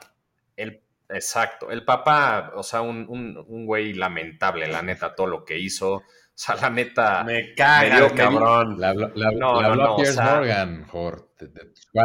el, 0.55 0.81
exacto, 1.09 1.69
el 1.69 1.85
papá, 1.85 2.53
o 2.55 2.63
sea, 2.63 2.81
un, 2.81 3.05
un, 3.07 3.37
un 3.47 3.65
güey 3.67 3.93
lamentable, 3.93 4.67
la 4.67 4.81
neta, 4.81 5.13
todo 5.13 5.27
lo 5.27 5.45
que 5.45 5.59
hizo. 5.59 6.03
O 6.38 6.39
sea, 6.39 6.56
la 6.56 6.69
neta. 6.69 7.23
Me 7.23 7.56
cae 7.56 7.97
el 7.97 8.13
cabrón. 8.13 8.80
La, 8.80 8.93
la, 8.93 9.32
no, 9.32 9.60
no, 9.60 9.76
no, 9.76 9.95
Pierce 9.95 10.21
Morgan, 10.21 10.86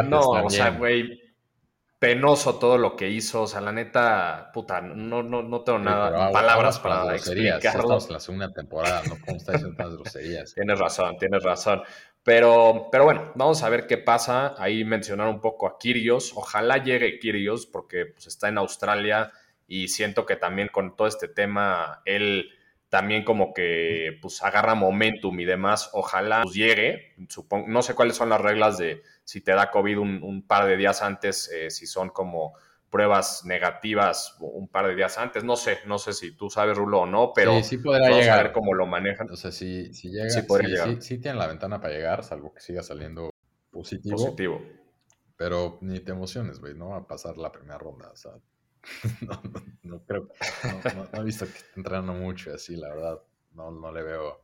No, 0.08 0.20
o 0.20 0.48
sea, 0.48 0.70
güey. 0.70 1.20
Penoso 1.98 2.58
todo 2.58 2.78
lo 2.78 2.96
que 2.96 3.10
hizo. 3.10 3.42
O 3.42 3.46
sea, 3.46 3.60
la 3.60 3.72
neta, 3.72 4.50
puta, 4.52 4.80
no, 4.80 5.22
no, 5.22 5.42
no 5.42 5.60
tengo 5.60 5.78
nada, 5.78 6.32
palabras 6.32 6.80
para 6.80 7.14
explicarlo. 7.14 7.58
Estamos 7.58 8.06
en 8.06 8.12
la 8.14 8.20
segunda 8.20 8.52
temporada, 8.52 9.02
no 9.06 9.16
podemos 9.16 9.42
estar 9.42 9.54
diciendo 9.54 9.76
tantas 9.76 9.96
groserías. 9.98 10.54
tienes 10.54 10.78
razón, 10.78 11.16
tienes 11.18 11.42
razón. 11.44 11.82
Pero, 12.24 12.88
pero 12.90 13.04
bueno, 13.04 13.32
vamos 13.34 13.62
a 13.62 13.68
ver 13.68 13.86
qué 13.86 13.98
pasa. 13.98 14.54
Ahí 14.56 14.82
mencionar 14.82 15.28
un 15.28 15.40
poco 15.42 15.66
a 15.66 15.78
Kirios. 15.78 16.32
Ojalá 16.34 16.78
llegue 16.78 17.18
Kirios 17.18 17.66
porque 17.66 18.06
pues, 18.06 18.26
está 18.26 18.48
en 18.48 18.56
Australia 18.56 19.30
y 19.68 19.88
siento 19.88 20.24
que 20.24 20.36
también 20.36 20.68
con 20.72 20.96
todo 20.96 21.06
este 21.06 21.28
tema 21.28 22.00
él 22.06 22.50
también 22.92 23.24
como 23.24 23.54
que 23.54 24.18
pues 24.20 24.42
agarra 24.42 24.74
momentum 24.74 25.40
y 25.40 25.46
demás, 25.46 25.88
ojalá 25.94 26.42
pues, 26.42 26.54
llegue, 26.54 27.14
supongo, 27.30 27.66
no 27.66 27.80
sé 27.80 27.94
cuáles 27.94 28.16
son 28.16 28.28
las 28.28 28.38
reglas 28.38 28.76
de 28.76 29.00
si 29.24 29.40
te 29.40 29.52
da 29.52 29.70
COVID 29.70 29.96
un, 29.96 30.44
par 30.46 30.66
de 30.66 30.76
días 30.76 31.00
antes, 31.00 31.50
eh, 31.50 31.70
si 31.70 31.86
son 31.86 32.10
como 32.10 32.52
pruebas 32.90 33.46
negativas 33.46 34.36
un 34.40 34.68
par 34.68 34.88
de 34.88 34.94
días 34.94 35.16
antes, 35.16 35.42
no 35.42 35.56
sé, 35.56 35.78
no 35.86 35.96
sé 35.96 36.12
si 36.12 36.36
tú 36.36 36.50
sabes 36.50 36.76
Rulo 36.76 37.00
o 37.00 37.06
no, 37.06 37.32
pero 37.34 37.56
sí, 37.56 37.62
sí 37.62 37.78
podrá 37.78 38.10
vamos 38.10 38.18
llegar. 38.18 38.38
a 38.38 38.42
ver 38.42 38.52
cómo 38.52 38.74
lo 38.74 38.86
manejan. 38.86 39.30
O 39.30 39.36
sea, 39.36 39.52
si, 39.52 39.94
si 39.94 40.10
llega, 40.10 40.28
sí, 40.28 40.42
sí, 40.42 40.96
sí, 41.00 41.18
tienen 41.18 41.38
la 41.38 41.46
ventana 41.46 41.80
para 41.80 41.94
llegar, 41.94 42.22
salvo 42.22 42.52
que 42.52 42.60
siga 42.60 42.82
saliendo 42.82 43.30
positivo. 43.70 44.18
Positivo. 44.18 44.62
Pero 45.38 45.78
ni 45.80 46.00
te 46.00 46.12
emociones, 46.12 46.60
güey, 46.60 46.74
no 46.74 46.90
va 46.90 46.98
a 46.98 47.06
pasar 47.06 47.38
la 47.38 47.50
primera 47.50 47.78
ronda, 47.78 48.10
o 48.10 48.16
sea, 48.16 48.32
no, 49.22 49.40
no, 49.44 49.62
no, 49.82 50.04
creo. 50.04 50.28
No, 51.12 51.20
he 51.20 51.24
visto 51.24 51.46
que 51.46 51.52
esté 51.52 51.72
entrenando 51.76 52.14
mucho 52.14 52.52
así, 52.54 52.76
la 52.76 52.88
verdad. 52.88 53.20
no, 53.54 53.70
no 53.70 53.92
le 53.92 54.02
veo. 54.02 54.42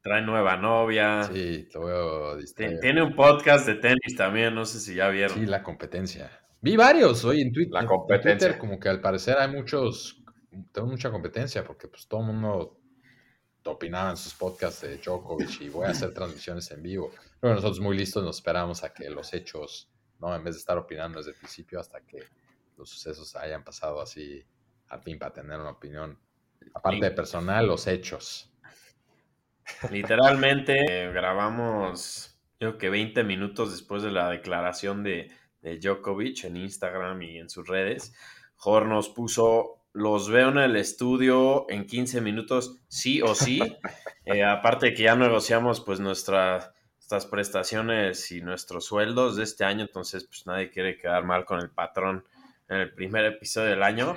Trae 0.00 0.22
nueva 0.22 0.56
novia. 0.56 1.24
Sí, 1.24 1.68
lo 1.74 1.84
veo 1.84 2.38
Tiene 2.80 3.02
un 3.02 3.14
podcast 3.14 3.66
de 3.66 3.74
tenis 3.74 4.16
también, 4.16 4.54
no 4.54 4.64
sé 4.64 4.78
si 4.80 4.94
ya 4.94 5.08
vieron. 5.08 5.36
Sí, 5.36 5.46
la 5.46 5.62
competencia. 5.62 6.30
Vi 6.60 6.76
varios 6.76 7.24
hoy 7.24 7.40
en, 7.40 7.52
Twitter. 7.52 7.72
La 7.72 7.86
competencia. 7.86 8.48
Twitter, 8.48 8.58
como 8.58 8.78
que 8.78 8.88
al 8.88 9.00
parecer 9.00 9.36
hay 9.38 9.48
muchos, 9.48 10.22
tengo 10.72 10.88
mucha 10.88 11.10
competencia 11.10 11.64
porque 11.64 11.88
pues 11.88 12.06
todo 12.06 12.20
el 12.20 12.26
mundo 12.28 12.80
opinaba 13.64 14.10
en 14.10 14.16
sus 14.16 14.34
podcasts 14.34 14.82
de 14.82 14.98
Djokovic 14.98 15.60
y 15.60 15.68
voy 15.68 15.86
a 15.86 15.90
hacer 15.90 16.14
transmisiones 16.14 16.70
en 16.70 16.82
vivo. 16.82 17.10
Pero 17.40 17.54
nosotros 17.54 17.80
muy 17.80 17.96
listos 17.96 18.24
nos 18.24 18.36
esperamos 18.36 18.84
a 18.84 18.94
que 18.94 19.10
los 19.10 19.34
hechos, 19.34 19.90
¿no? 20.20 20.34
En 20.34 20.42
vez 20.44 20.54
de 20.54 20.60
estar 20.60 20.78
opinando 20.78 21.18
desde 21.18 21.32
el 21.32 21.36
principio 21.36 21.80
hasta 21.80 22.00
que 22.00 22.18
los 22.76 22.90
sucesos 22.90 23.34
hayan 23.36 23.64
pasado 23.64 24.00
así 24.00 24.44
al 24.88 25.02
fin 25.02 25.18
para 25.18 25.32
tener 25.32 25.58
una 25.58 25.70
opinión. 25.70 26.18
Aparte 26.74 27.04
de 27.04 27.10
personal, 27.10 27.66
los 27.66 27.86
hechos. 27.86 28.52
Literalmente 29.90 31.04
eh, 31.04 31.12
grabamos, 31.12 32.38
creo 32.58 32.78
que 32.78 32.88
20 32.88 33.24
minutos 33.24 33.72
después 33.72 34.02
de 34.02 34.12
la 34.12 34.30
declaración 34.30 35.02
de, 35.02 35.30
de 35.60 35.78
Djokovic 35.78 36.44
en 36.44 36.56
Instagram 36.56 37.20
y 37.22 37.38
en 37.38 37.50
sus 37.50 37.66
redes. 37.66 38.14
Jor 38.56 38.86
nos 38.86 39.08
puso, 39.08 39.82
los 39.92 40.30
veo 40.30 40.50
en 40.50 40.58
el 40.58 40.76
estudio 40.76 41.66
en 41.68 41.86
15 41.86 42.20
minutos, 42.20 42.80
sí 42.88 43.22
o 43.22 43.34
sí. 43.34 43.60
Eh, 44.28 44.42
aparte 44.42 44.86
de 44.86 44.94
que 44.94 45.04
ya 45.04 45.14
negociamos 45.14 45.80
pues 45.82 46.00
nuestras 46.00 46.72
prestaciones 47.30 48.32
y 48.32 48.40
nuestros 48.40 48.84
sueldos 48.84 49.36
de 49.36 49.44
este 49.44 49.64
año, 49.64 49.82
entonces 49.82 50.24
pues 50.24 50.44
nadie 50.48 50.68
quiere 50.68 50.98
quedar 50.98 51.24
mal 51.24 51.44
con 51.44 51.60
el 51.60 51.70
patrón 51.70 52.24
en 52.68 52.78
el 52.78 52.94
primer 52.94 53.24
episodio 53.24 53.70
del 53.70 53.82
año. 53.82 54.16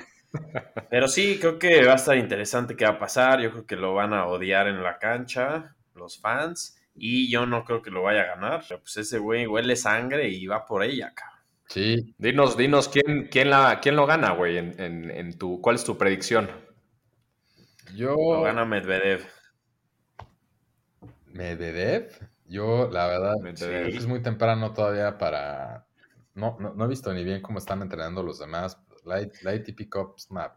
Pero 0.90 1.08
sí, 1.08 1.38
creo 1.40 1.58
que 1.58 1.86
va 1.86 1.94
a 1.94 1.96
estar 1.96 2.18
interesante 2.18 2.76
qué 2.76 2.86
va 2.86 2.92
a 2.92 3.00
pasar. 3.00 3.42
Yo 3.42 3.52
creo 3.52 3.66
que 3.66 3.76
lo 3.76 3.94
van 3.94 4.14
a 4.14 4.28
odiar 4.28 4.68
en 4.68 4.84
la 4.84 4.98
cancha, 4.98 5.76
los 5.96 6.20
fans. 6.20 6.80
Y 6.96 7.30
yo 7.32 7.46
no 7.46 7.64
creo 7.64 7.82
que 7.82 7.92
lo 7.92 8.04
vaya 8.04 8.22
a 8.22 8.36
ganar. 8.36 8.64
Pero 8.68 8.82
pues 8.82 8.98
ese 8.98 9.20
güey 9.20 9.48
huele 9.48 9.76
sangre 9.76 10.30
y 10.30 10.46
va 10.48 10.66
por 10.66 10.84
ella, 10.84 11.14
cabrón. 11.14 11.40
Sí. 11.68 12.16
Dinos, 12.18 12.58
dinos, 12.58 12.90
¿quién, 12.90 13.28
quién, 13.30 13.52
la, 13.52 13.80
quién 13.80 13.96
lo 13.96 14.08
gana, 14.08 14.32
güey? 14.32 14.58
En, 14.58 15.38
tu, 15.38 15.62
¿Cuál 15.62 15.76
es 15.76 15.84
tu 15.84 15.98
predicción? 15.98 16.50
Yo. 17.96 18.16
Lo 18.16 18.42
gana 18.42 18.66
Medvedev. 18.66 19.26
¿Medvedev? 21.28 22.10
Yo, 22.48 22.90
la 22.92 23.06
verdad, 23.06 23.36
es 23.46 24.08
muy 24.08 24.22
temprano 24.22 24.74
todavía 24.74 25.20
para. 25.20 25.86
No, 26.36 26.58
no, 26.60 26.74
no 26.74 26.86
he 26.86 26.88
visto 26.88 27.14
ni 27.14 27.24
bien 27.24 27.42
cómo 27.42 27.60
están 27.60 27.82
entrenando 27.82 28.24
los 28.24 28.40
demás 28.40 28.78
la, 29.06 29.28
la 29.42 29.52
ATP 29.52 29.90
Cup 29.90 30.16
es 30.18 30.30
una 30.30 30.54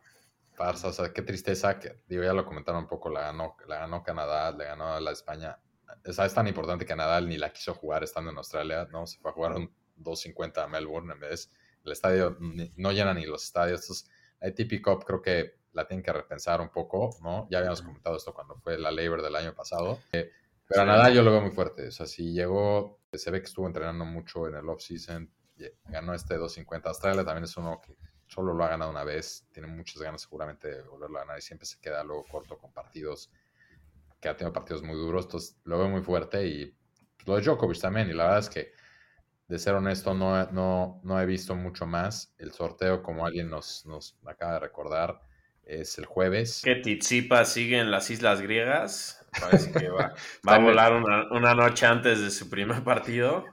farsa, 0.55 0.89
o 0.89 0.93
sea, 0.93 1.13
qué 1.13 1.23
tristeza 1.23 1.79
que, 1.79 2.03
digo, 2.07 2.23
ya 2.23 2.33
lo 2.33 2.45
comentaron 2.45 2.83
un 2.83 2.89
poco, 2.89 3.09
la 3.09 3.23
ganó, 3.23 3.57
la 3.67 3.81
ganó 3.81 4.03
Canadá, 4.03 4.53
le 4.53 4.65
ganó 4.65 4.93
a 4.93 5.01
la 5.01 5.13
España. 5.13 5.59
Esa 6.05 6.27
es 6.27 6.35
tan 6.35 6.47
importante 6.47 6.85
que 6.85 6.97
Nadal 6.97 7.29
ni 7.29 7.39
la 7.39 7.53
quiso 7.53 7.75
jugar 7.75 8.03
estando 8.03 8.31
en 8.31 8.37
Australia, 8.37 8.89
¿no? 8.91 9.07
Se 9.07 9.19
fue 9.19 9.31
a 9.31 9.35
jugar 9.35 9.55
un 9.55 9.75
2.50 9.99 10.65
a 10.65 10.69
Melbourne 10.69 11.13
en 11.13 11.21
vez. 11.21 11.51
El 11.85 11.93
estadio 11.93 12.37
no 12.77 12.93
llena 12.93 13.15
ni 13.15 13.25
los 13.27 13.45
estadios. 13.45 13.83
Entonces, 13.83 14.11
la 14.41 14.49
ATP 14.49 14.83
Cup 14.83 15.05
creo 15.05 15.23
que 15.23 15.55
la 15.73 15.87
tienen 15.87 16.03
que 16.03 16.13
repensar 16.13 16.61
un 16.61 16.71
poco, 16.71 17.17
¿no? 17.23 17.47
Ya 17.51 17.59
habíamos 17.59 17.83
comentado 17.83 18.17
esto 18.17 18.35
cuando 18.35 18.57
fue 18.57 18.79
la 18.79 18.91
Labor 18.91 19.23
del 19.23 19.37
año 19.37 19.55
pasado. 19.55 20.01
Eh, 20.13 20.31
pero 20.69 20.83
a 20.83 20.87
Nadal 20.87 21.15
yo 21.15 21.23
lo 21.23 21.31
veo 21.31 21.41
muy 21.41 21.51
fuerte. 21.51 21.89
O 21.89 21.91
sea, 21.91 22.07
si 22.07 22.33
llegó, 22.33 23.01
se 23.13 23.31
ve 23.31 23.41
que 23.41 23.47
estuvo 23.47 23.67
entrenando 23.67 24.05
mucho 24.05 24.49
en 24.49 24.57
el 24.57 24.69
off-season, 24.69 25.31
ganó 25.85 26.15
este 26.15 26.39
2.50. 26.39 26.87
Australia 26.87 27.25
también 27.25 27.45
es 27.45 27.57
uno 27.57 27.81
que 27.81 27.97
solo 28.27 28.55
lo 28.55 28.65
ha 28.65 28.69
ganado 28.69 28.91
una 28.91 29.05
vez, 29.05 29.47
tiene 29.53 29.69
muchas 29.69 30.01
ganas 30.01 30.23
seguramente 30.23 30.69
de 30.69 30.83
volverlo 30.83 31.19
a 31.19 31.21
ganar 31.23 31.39
y 31.39 31.43
siempre 31.43 31.67
se 31.67 31.79
queda 31.81 32.03
luego 32.03 32.25
corto 32.25 32.57
con 32.57 32.73
partidos 32.73 33.31
que 34.21 34.29
ha 34.29 34.37
tenido 34.37 34.53
partidos 34.53 34.83
muy 34.83 34.97
duros, 34.97 35.27
entonces 35.27 35.59
lo 35.65 35.79
veo 35.79 35.89
muy 35.89 36.01
fuerte 36.01 36.47
y 36.47 36.67
pues, 37.17 37.27
lo 37.27 37.37
de 37.37 37.43
Djokovic 37.43 37.81
también 37.81 38.09
y 38.09 38.13
la 38.13 38.25
verdad 38.25 38.39
es 38.39 38.49
que 38.49 38.73
de 39.49 39.59
ser 39.59 39.75
honesto 39.75 40.15
no, 40.15 40.47
no, 40.53 41.01
no 41.03 41.21
he 41.21 41.27
visto 41.27 41.55
mucho 41.55 41.87
más, 41.87 42.33
el 42.39 42.53
sorteo 42.53 43.03
como 43.03 43.27
alguien 43.27 43.51
nos, 43.51 43.85
nos 43.85 44.17
acaba 44.25 44.55
de 44.55 44.61
recordar 44.61 45.21
es 45.65 45.99
el 45.99 46.07
jueves. 46.07 46.63
Que 46.65 46.77
Tizipa 46.77 47.45
sigue 47.45 47.79
en 47.79 47.91
las 47.91 48.11
Islas 48.11 48.41
Griegas. 48.41 49.22
Parece 49.41 49.73
que 49.73 49.89
va, 49.89 50.13
a 50.47 50.59
volar 50.59 50.93
una, 50.93 51.55
noche 51.55 51.87
antes 51.87 52.21
de 52.21 52.31
su 52.31 52.51
primer 52.51 52.85
partido. 52.85 53.45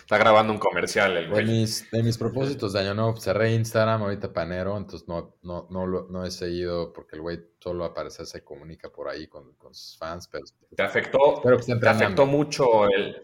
Está 0.00 0.18
grabando 0.18 0.52
un 0.52 0.58
comercial 0.58 1.16
el 1.16 1.30
güey. 1.30 1.44
De 1.44 1.50
mis, 1.52 1.90
de 1.90 2.02
mis 2.02 2.18
propósitos 2.18 2.72
de 2.74 2.80
año 2.80 2.94
nuevo, 2.94 3.16
cerré 3.16 3.54
Instagram 3.54 4.02
ahorita 4.02 4.32
panero, 4.32 4.76
entonces 4.76 5.08
no, 5.08 5.36
no, 5.42 5.66
no, 5.70 5.86
lo, 5.86 6.08
no 6.08 6.24
he 6.24 6.30
seguido 6.30 6.92
porque 6.92 7.16
el 7.16 7.22
güey 7.22 7.40
solo 7.58 7.84
aparece, 7.84 8.26
se 8.26 8.44
comunica 8.44 8.90
por 8.90 9.08
ahí 9.08 9.28
con, 9.28 9.54
sus 9.72 9.96
fans. 9.96 10.28
Pero, 10.28 10.44
te 10.76 10.82
afectó, 10.82 11.40
te 11.80 11.88
afectó 11.88 12.26
mucho 12.26 12.86
el, 12.86 13.16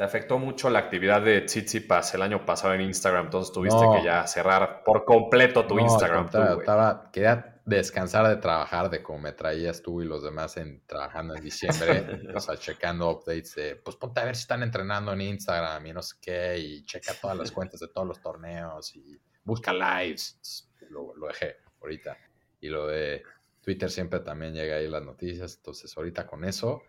te 0.00 0.04
afectó 0.04 0.38
mucho 0.38 0.70
la 0.70 0.78
actividad 0.78 1.20
de 1.20 1.42
Tsitsipas 1.42 2.14
el 2.14 2.22
año 2.22 2.46
pasado 2.46 2.72
en 2.72 2.80
Instagram, 2.80 3.26
entonces 3.26 3.52
tuviste 3.52 3.84
que 3.94 4.02
ya 4.02 4.26
cerrar 4.26 4.82
por 4.82 5.04
completo 5.04 5.66
tu 5.66 5.78
Instagram. 5.78 6.24
estaba, 6.24 7.10
quería 7.12 7.49
descansar 7.64 8.26
de 8.28 8.36
trabajar, 8.36 8.90
de 8.90 9.02
cómo 9.02 9.18
me 9.20 9.32
traías 9.32 9.82
tú 9.82 10.02
y 10.02 10.04
los 10.04 10.22
demás 10.22 10.56
en, 10.56 10.82
trabajando 10.86 11.34
en 11.34 11.42
diciembre, 11.42 12.22
o 12.34 12.40
sea, 12.40 12.56
checando 12.56 13.10
updates 13.10 13.54
de, 13.54 13.76
pues 13.76 13.96
ponte 13.96 14.20
a 14.20 14.24
ver 14.24 14.36
si 14.36 14.42
están 14.42 14.62
entrenando 14.62 15.12
en 15.12 15.20
Instagram 15.20 15.86
y 15.86 15.92
no 15.92 16.02
sé 16.02 16.16
qué, 16.20 16.58
y 16.58 16.84
checa 16.84 17.14
todas 17.20 17.36
las 17.36 17.52
cuentas 17.52 17.80
de 17.80 17.88
todos 17.88 18.06
los 18.06 18.20
torneos 18.20 18.94
y 18.96 19.18
busca 19.44 19.72
lives. 19.72 20.68
Lo, 20.90 21.14
lo 21.14 21.28
dejé 21.28 21.56
ahorita. 21.80 22.16
Y 22.60 22.68
lo 22.68 22.86
de 22.86 23.22
Twitter 23.62 23.90
siempre 23.90 24.20
también 24.20 24.54
llega 24.54 24.76
ahí 24.76 24.88
las 24.88 25.02
noticias, 25.02 25.56
entonces 25.56 25.96
ahorita 25.96 26.26
con 26.26 26.44
eso, 26.44 26.82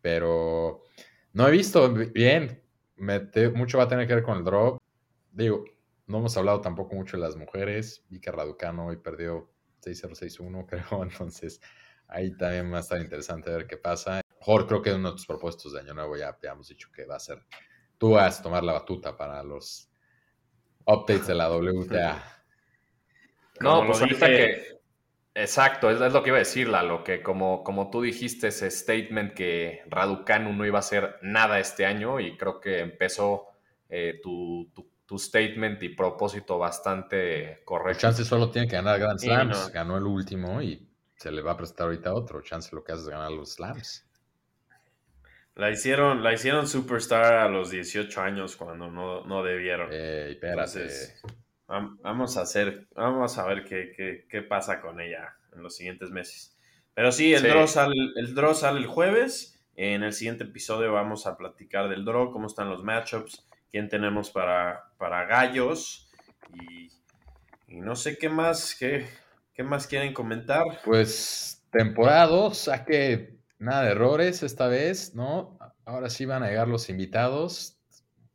pero 0.00 0.82
no 1.32 1.48
he 1.48 1.50
visto 1.50 1.92
bien. 1.92 2.62
mucho 3.54 3.78
va 3.78 3.84
a 3.84 3.88
tener 3.88 4.06
que 4.06 4.14
ver 4.14 4.24
con 4.24 4.38
el 4.38 4.44
drop. 4.44 4.80
Digo, 5.32 5.64
no 6.06 6.18
hemos 6.18 6.36
hablado 6.36 6.60
tampoco 6.60 6.94
mucho 6.94 7.16
de 7.16 7.22
las 7.22 7.36
mujeres. 7.36 8.04
Vi 8.08 8.20
que 8.20 8.30
Raducano 8.30 8.86
hoy 8.86 8.96
perdió 8.96 9.50
6-0-6-1, 9.84 10.66
creo. 10.68 11.02
Entonces, 11.02 11.60
ahí 12.08 12.36
también 12.36 12.72
va 12.72 12.78
a 12.78 12.80
estar 12.80 13.00
interesante 13.00 13.50
ver 13.50 13.66
qué 13.66 13.76
pasa. 13.76 14.20
Mejor 14.38 14.66
creo 14.66 14.82
que 14.82 14.92
uno 14.92 15.10
de 15.10 15.16
tus 15.16 15.26
propuestos 15.26 15.72
de 15.72 15.80
Año 15.80 15.94
Nuevo 15.94 16.16
ya 16.16 16.28
habíamos 16.28 16.68
dicho 16.68 16.90
que 16.92 17.06
va 17.06 17.16
a 17.16 17.20
ser. 17.20 17.44
Tú 17.98 18.12
vas 18.12 18.40
a 18.40 18.42
tomar 18.42 18.62
la 18.62 18.74
batuta 18.74 19.16
para 19.16 19.42
los 19.42 19.88
updates 20.86 21.26
de 21.26 21.34
la 21.34 21.50
WTA. 21.50 22.30
No, 23.60 23.86
pues 23.86 24.00
ahorita 24.00 24.26
que, 24.26 24.74
Exacto, 25.36 25.90
es, 25.90 25.98
lo 26.12 26.22
que 26.22 26.30
iba 26.30 26.36
a 26.36 26.40
decir, 26.40 26.68
Lalo, 26.68 27.02
que 27.02 27.20
como, 27.20 27.64
como 27.64 27.90
tú 27.90 28.02
dijiste 28.02 28.48
ese 28.48 28.70
statement 28.70 29.34
que 29.34 29.82
Raducanu 29.88 30.52
no 30.52 30.64
iba 30.64 30.78
a 30.78 30.80
hacer 30.80 31.16
nada 31.22 31.58
este 31.58 31.86
año 31.86 32.20
y 32.20 32.36
creo 32.36 32.60
que 32.60 32.78
empezó 32.78 33.48
eh, 33.88 34.20
tu, 34.22 34.70
statement 35.12 35.82
y 35.82 35.90
propósito 35.90 36.58
bastante 36.58 37.62
correcto. 37.64 38.00
Chance 38.00 38.24
solo 38.24 38.50
tiene 38.50 38.68
que 38.68 38.76
ganar 38.76 38.98
Grand 38.98 39.18
Slams, 39.18 39.70
ganó 39.72 39.96
el 39.96 40.04
último 40.04 40.60
y 40.62 40.88
se 41.16 41.30
le 41.30 41.42
va 41.42 41.52
a 41.52 41.56
prestar 41.56 41.86
ahorita 41.86 42.14
otro. 42.14 42.40
Chance 42.42 42.74
lo 42.74 42.82
que 42.82 42.92
hace 42.92 43.02
es 43.02 43.08
ganar 43.08 43.30
los 43.30 43.52
Slams. 43.52 44.06
La 45.56 45.70
hicieron, 45.70 46.24
la 46.24 46.32
hicieron 46.32 46.66
superstar 46.66 47.34
a 47.34 47.48
los 47.48 47.70
18 47.70 48.20
años 48.20 48.56
cuando 48.56 48.90
no, 48.90 49.42
debieron. 49.44 49.88
Eh, 49.92 50.38
Entonces, 50.42 51.22
Vamos 51.66 52.36
a 52.36 52.42
hacer, 52.42 52.88
vamos 52.94 53.38
a 53.38 53.46
ver 53.46 53.64
qué, 53.64 54.42
pasa 54.42 54.80
con 54.80 55.00
ella 55.00 55.36
en 55.54 55.62
los 55.62 55.76
siguientes 55.76 56.10
meses. 56.10 56.56
Pero 56.92 57.10
sí, 57.10 57.32
el, 57.32 57.42
Draw 57.42 57.66
sale, 57.66 57.94
el 58.16 58.34
draw 58.34 58.54
sale 58.54 58.80
el 58.80 58.86
jueves. 58.86 59.50
En 59.76 60.02
el 60.04 60.12
siguiente 60.12 60.44
episodio 60.44 60.92
vamos 60.92 61.26
a 61.26 61.36
platicar 61.36 61.88
del 61.88 62.04
draw, 62.04 62.30
cómo 62.30 62.46
están 62.46 62.68
los 62.68 62.84
matchups, 62.84 63.44
quién 63.74 63.88
tenemos 63.88 64.30
para, 64.30 64.92
para 64.98 65.24
gallos 65.24 66.08
y, 66.52 66.92
no 67.66 67.96
sé 67.96 68.16
qué 68.16 68.28
más, 68.28 68.76
qué, 68.78 69.04
qué 69.52 69.64
más 69.64 69.88
quieren 69.88 70.14
comentar. 70.14 70.62
Pues 70.84 71.66
temporada 71.72 72.54
saque 72.54 73.40
nada 73.58 73.82
de 73.82 73.90
errores 73.90 74.44
esta 74.44 74.68
vez, 74.68 75.16
¿no? 75.16 75.58
Ahora 75.84 76.08
sí 76.08 76.24
van 76.24 76.44
a 76.44 76.50
llegar 76.50 76.68
los 76.68 76.88
invitados 76.88 77.80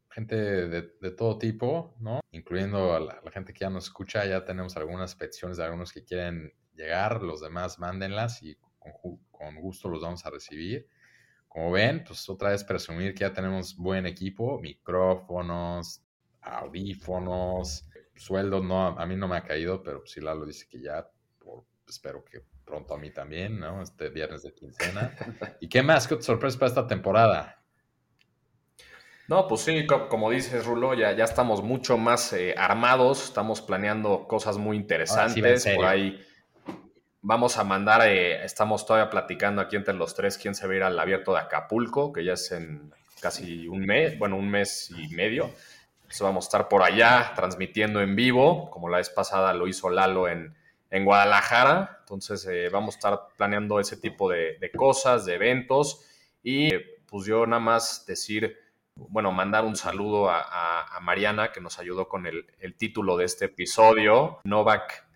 gente 0.10 0.36
de, 0.36 1.12
todo 1.12 1.38
tipo, 1.38 1.95
¿no? 2.02 2.19
Incluyendo 2.32 2.93
a 2.93 2.99
la, 2.99 3.21
gente 3.32 3.54
que 3.54 3.62
ya 3.62 3.69
nos 3.69 3.86
escucha, 3.86 4.25
ya 4.25 4.43
tenemos 4.43 4.75
algunas 4.75 5.15
peticiones 5.15 5.56
de 5.56 5.63
algunos 5.63 5.93
que 5.93 6.04
quieren 6.04 6.52
llegar, 6.73 7.23
los 7.23 7.39
demás 7.39 7.80
mándenlas 7.80 8.43
y 8.43 8.58
con, 8.78 9.56
gusto 9.62 9.88
los 9.88 10.02
vamos 10.02 10.25
a 10.25 10.32
recibir. 10.32 10.89
Como 11.49 11.71
ven, 11.71 12.03
pues 12.05 12.29
otra 12.29 12.51
vez 12.51 12.63
presumir 12.63 13.13
que 13.13 13.21
ya 13.21 13.33
tenemos 13.33 13.75
buen 13.75 14.05
equipo, 14.05 14.59
micrófonos, 14.62 16.03
audífonos, 16.41 17.85
sueldo, 18.15 18.62
no, 18.62 18.88
a 18.88 19.05
mí 19.05 19.15
no 19.15 19.27
me 19.27 19.35
ha 19.35 19.43
caído, 19.43 19.81
pero 19.81 20.05
si 20.05 20.21
Lalo 20.21 20.45
dice 20.45 20.67
que 20.69 20.79
ya, 20.79 21.09
espero 21.88 22.23
que 22.23 22.43
pronto 22.63 22.93
a 22.93 22.99
mí 22.99 23.12
también, 23.12 23.59
¿no? 23.59 23.81
Este 23.81 24.09
viernes 24.09 24.43
de 24.43 24.53
quincena. 24.53 25.12
¿Y 25.59 25.67
qué 25.67 25.81
más? 25.81 26.07
¿Qué 26.07 26.21
sorpresa 26.21 26.59
para 26.59 26.69
esta 26.69 26.88
temporada? 26.88 27.63
No, 29.27 29.47
pues 29.47 29.62
sí, 29.62 29.88
como 29.88 30.29
dices, 30.29 30.65
Rulo, 30.65 30.93
ya, 30.93 31.12
ya 31.13 31.23
estamos 31.23 31.63
mucho 31.63 31.97
más 31.97 32.31
eh, 32.33 32.53
armados, 32.57 33.23
estamos 33.23 33.62
planeando 33.62 34.27
cosas 34.27 34.57
muy 34.57 34.77
interesantes. 34.77 35.67
por 35.75 35.85
ahí 35.85 36.23
vamos 37.21 37.58
a 37.58 37.63
mandar, 37.63 38.08
eh, 38.08 38.43
estamos 38.43 38.86
todavía 38.86 39.10
platicando 39.10 39.62
aquí 39.62 39.75
entre 39.75 39.93
los 39.93 40.15
tres 40.15 40.38
quién 40.38 40.55
se 40.55 40.67
va 40.67 40.73
a 40.73 40.75
ir 40.75 40.84
al 40.84 40.99
abierto 40.99 41.34
de 41.34 41.39
Acapulco, 41.39 42.13
que 42.13 42.23
ya 42.23 42.34
es 42.34 42.51
en 42.51 42.93
casi 43.21 43.67
un 43.67 43.82
mes, 43.82 44.17
bueno, 44.17 44.38
un 44.38 44.49
mes 44.49 44.91
y 44.91 45.13
medio. 45.15 45.51
Entonces 46.01 46.21
vamos 46.21 46.45
a 46.45 46.47
estar 46.47 46.69
por 46.69 46.82
allá 46.84 47.34
transmitiendo 47.36 48.01
en 48.01 48.15
vivo, 48.15 48.69
como 48.71 48.89
la 48.89 48.97
vez 48.97 49.10
pasada 49.10 49.53
lo 49.53 49.67
hizo 49.67 49.89
Lalo 49.89 50.27
en, 50.27 50.55
en 50.89 51.05
Guadalajara. 51.05 51.97
Entonces 51.99 52.45
eh, 52.47 52.69
vamos 52.69 52.95
a 52.95 52.97
estar 52.97 53.19
planeando 53.38 53.79
ese 53.79 53.97
tipo 53.97 54.29
de, 54.29 54.58
cosas, 54.75 55.25
de 55.25 55.36
eventos. 55.36 56.05
Y 56.41 56.69
pues 57.05 57.27
yo 57.27 57.45
nada 57.45 57.60
más 57.60 58.05
decir, 58.08 58.58
bueno, 58.95 59.32
mandar 59.32 59.65
un 59.65 59.75
saludo 59.75 60.29
a, 60.29 60.45
Mariana 61.01 61.51
que 61.51 61.62
nos 61.62 61.79
ayudó 61.79 62.08
con 62.10 62.27
el, 62.27 62.45
el 62.60 62.75
título 62.75 63.15
de 63.15 63.25
este 63.25 63.45
episodio, 63.45 64.39
Novak 64.43 65.09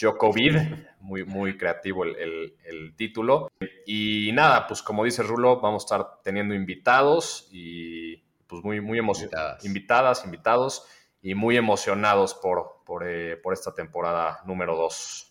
Djokovic, 0.00 0.98
muy, 1.00 1.24
muy 1.24 1.56
creativo 1.56 2.04
el, 2.04 2.94
título. 2.96 3.48
Y 3.86 4.30
nada, 4.32 4.66
pues 4.66 4.82
como 4.82 5.04
dice 5.04 5.22
Rulo, 5.22 5.60
vamos 5.60 5.82
a 5.82 5.86
estar 5.86 6.22
teniendo 6.22 6.54
invitados 6.54 7.48
y 7.52 8.16
pues 8.46 8.64
muy, 8.64 8.80
muy 8.80 8.98
emocionados. 8.98 9.64
Invitadas. 9.64 10.24
invitados 10.24 10.86
y 11.22 11.34
muy 11.34 11.56
emocionados 11.56 12.34
por, 12.34 12.82
por, 12.84 13.06
eh, 13.06 13.40
esta 13.52 13.74
temporada 13.74 14.40
número 14.46 14.76
2. 14.76 15.26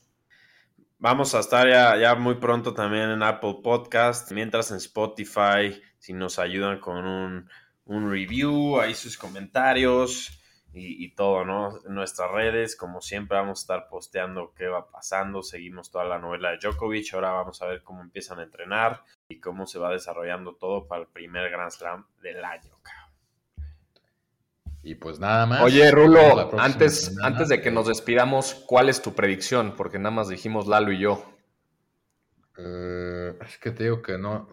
Vamos 1.00 1.34
a 1.34 1.40
estar 1.40 1.68
ya, 1.68 1.98
ya, 1.98 2.16
muy 2.16 2.36
pronto 2.36 2.74
también 2.74 3.10
en 3.10 3.24
Apple 3.24 3.60
Podcast, 3.64 4.32
mientras 4.34 4.70
en 4.72 4.78
Spotify, 4.78 5.82
si 5.98 6.14
nos 6.14 6.40
ayudan 6.40 6.80
con 6.80 7.06
un, 7.06 7.50
un 7.86 8.12
review, 8.12 8.80
ahí 8.80 8.94
sus 8.94 9.18
comentarios 9.18 10.39
y, 10.72 11.10
todo, 11.16 11.46
¿no? 11.46 11.80
En 11.86 11.96
nuestras 11.96 12.32
redes, 12.32 12.76
como 12.76 13.02
siempre, 13.02 13.38
vamos 13.38 13.60
a 13.60 13.62
estar 13.62 13.90
posteando 13.90 14.54
qué 14.56 14.68
va 14.68 14.90
pasando. 14.90 15.42
Seguimos 15.42 15.90
toda 15.90 16.06
la 16.06 16.20
novela 16.20 16.52
de 16.52 16.58
Djokovic. 16.58 17.14
Ahora 17.14 17.32
vamos 17.32 17.62
a 17.62 17.66
ver 17.66 17.82
cómo 17.82 18.02
empiezan 18.02 18.40
a 18.40 18.44
entrenar 18.44 19.04
y 19.28 19.40
cómo 19.40 19.66
se 19.66 19.80
va 19.80 19.92
desarrollando 19.92 20.54
todo 20.56 20.88
para 20.88 21.02
el 21.02 21.08
primer 21.08 21.50
Grand 21.50 21.72
Slam 21.72 22.06
del 22.22 22.44
año, 22.46 22.72
Y 24.84 24.96
pues 24.96 25.20
nada 25.20 25.48
más. 25.48 25.62
Oye, 25.64 25.90
Rulo, 25.90 26.60
antes, 26.60 27.18
antes 27.24 27.50
de 27.50 27.62
que 27.62 27.72
nos 27.72 27.88
despidamos, 27.88 28.54
¿cuál 28.68 28.90
es 28.90 29.02
tu 29.02 29.16
predicción? 29.16 29.76
Porque 29.76 29.98
nada 29.98 30.12
más 30.12 30.30
dijimos 30.30 30.68
Lalo 30.68 30.92
y 30.92 31.00
yo. 31.00 31.26
Eh, 32.58 33.38
es 33.42 33.58
que 33.58 33.72
te 33.72 33.86
digo 33.86 34.02
que 34.02 34.18
no. 34.18 34.48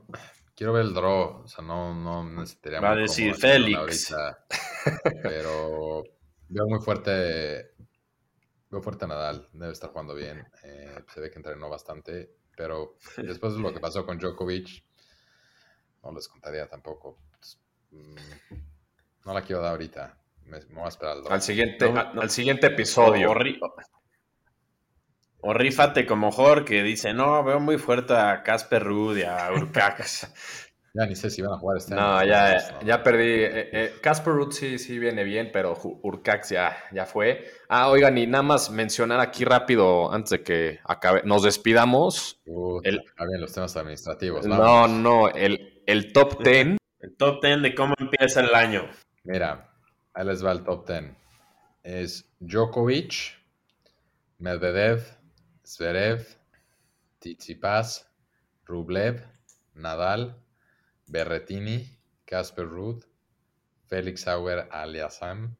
Quiero 0.57 0.73
ver 0.73 0.87
el 0.87 0.95
draw, 0.95 1.43
o 1.45 1.49
sea, 1.49 1.63
no, 1.63 1.95
no 1.95 2.25
necesitaría. 2.25 2.81
Va 2.81 2.93
a 2.93 2.97
decir 2.97 3.35
Félix. 3.35 4.15
pero 5.23 6.03
veo 6.49 6.67
muy 6.67 6.81
fuerte. 6.81 7.75
Veo 8.71 8.81
fuerte 8.81 9.05
a 9.05 9.09
Nadal, 9.09 9.49
debe 9.53 9.73
estar 9.73 9.91
jugando 9.91 10.15
bien. 10.15 10.49
Eh, 10.65 11.05
se 11.13 11.21
ve 11.21 11.31
que 11.31 11.37
entrenó 11.37 11.69
bastante, 11.69 12.37
pero 12.57 12.97
después 13.19 13.53
de 13.53 13.61
lo 13.61 13.71
que 13.71 13.81
pasó 13.81 14.07
con 14.07 14.19
Djokovic, 14.19 14.83
no 16.03 16.13
les 16.13 16.27
contaría 16.27 16.67
tampoco. 16.67 17.19
Pues, 17.33 17.61
mm, 17.91 18.55
no 19.27 19.35
la 19.35 19.43
quiero 19.43 19.61
dar 19.61 19.73
ahorita. 19.73 20.19
Me, 20.47 20.61
voy 20.61 20.85
a 20.85 20.89
esperar 20.89 21.19
al, 21.29 21.43
siguiente, 21.43 21.85
al 21.85 22.31
siguiente 22.31 22.69
episodio. 22.69 23.35
O 25.49 25.53
rífate 25.55 26.07
como 26.07 26.33
Jorge, 26.33 26.65
que 26.65 26.83
dice, 26.83 27.15
no, 27.15 27.45
veo 27.45 27.61
muy 27.61 27.79
fuerte 27.79 28.15
a 28.15 28.43
Casper 28.43 28.83
Ruud 28.83 29.17
y 29.17 29.23
a 29.23 29.53
Urcax. 29.53 30.27
ya 30.95 31.07
ni 31.07 31.15
sé 31.15 31.31
si 31.31 31.41
van 31.41 31.53
a 31.53 31.59
jugar 31.59 31.77
este 31.77 31.95
año. 31.95 32.03
No, 32.03 32.25
ya, 32.25 32.81
ya 32.81 33.05
perdí. 33.05 33.45
Eh, 33.45 33.71
eh, 33.73 33.95
Casper 34.03 34.33
Ruud 34.33 34.51
sí, 34.51 34.77
sí 34.81 34.99
viene 34.99 35.23
bien, 35.23 35.51
pero 35.53 35.79
Urcax 36.03 36.49
ya, 36.49 36.77
ya 36.91 37.07
fue. 37.07 37.45
Ah, 37.69 37.91
oigan, 37.91 38.19
y 38.19 38.27
nada 38.27 38.43
más 38.43 38.73
mencionar 38.73 39.21
aquí 39.21 39.45
rápido, 39.45 40.13
antes 40.13 40.31
de 40.31 40.43
que 40.43 40.81
acabe, 40.83 41.23
nos 41.25 41.45
despidamos. 41.45 42.41
el, 42.83 43.01
bien, 43.29 43.41
los 43.41 43.53
temas 43.53 43.77
administrativos. 43.77 44.45
No, 44.47 44.89
no, 44.89 45.29
el, 45.29 45.81
el 45.87 46.13
top 46.13 46.43
10. 46.43 46.77
el 47.03 47.17
top 47.17 47.41
10 47.41 47.63
de 47.63 47.73
cómo 47.77 47.95
empieza 48.01 48.41
el 48.41 48.53
año. 48.53 48.91
Mira, 49.23 49.71
ahí 50.13 50.27
les 50.27 50.45
va 50.45 50.51
el 50.51 50.65
top 50.65 50.89
10. 50.89 51.05
Es 51.85 52.29
Djokovic, 52.41 53.39
Medvedev, 54.39 55.16
Zverev, 55.67 56.25
Tsitsipas, 57.19 58.09
Rublev, 58.65 59.21
Nadal, 59.75 60.37
Berretini, 61.09 61.99
Casper 62.25 62.67
Ruud, 62.67 63.03
Félix 63.89 64.29
Auer 64.29 64.69
Aliasam 64.71 65.57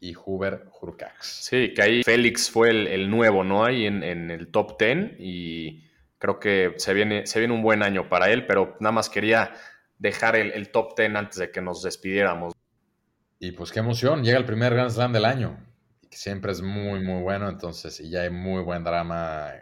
y 0.00 0.14
Huber 0.14 0.68
Hurkacz. 0.80 1.24
Sí, 1.24 1.72
que 1.74 1.82
ahí 1.82 2.02
Félix 2.02 2.50
fue 2.50 2.70
el, 2.70 3.08
nuevo, 3.08 3.42
¿no? 3.42 3.64
Ahí 3.64 3.86
en, 3.86 4.02
el 4.02 4.48
top 4.48 4.78
10 4.78 5.16
y 5.18 5.82
creo 6.18 6.38
que 6.38 6.74
se 6.76 6.92
viene, 6.92 7.26
se 7.26 7.38
viene 7.38 7.54
un 7.54 7.62
buen 7.62 7.82
año 7.82 8.10
para 8.10 8.30
él, 8.30 8.46
pero 8.46 8.76
nada 8.80 8.92
más 8.92 9.08
quería 9.08 9.54
dejar 9.98 10.36
el, 10.36 10.52
el 10.52 10.70
top 10.70 10.94
10 10.94 11.14
antes 11.14 11.38
de 11.38 11.50
que 11.50 11.62
nos 11.62 11.82
despidiéramos. 11.82 12.52
Y 13.38 13.52
pues 13.52 13.72
qué 13.72 13.78
emoción, 13.78 14.22
llega 14.22 14.36
el 14.36 14.44
primer 14.44 14.74
Grand 14.74 14.90
Slam 14.90 15.12
del 15.14 15.24
año 15.24 15.58
siempre 16.10 16.52
es 16.52 16.62
muy, 16.62 17.00
muy 17.00 17.22
bueno, 17.22 17.48
entonces, 17.48 18.00
y 18.00 18.10
ya 18.10 18.22
hay 18.22 18.30
muy 18.30 18.62
buen 18.62 18.84
drama 18.84 19.52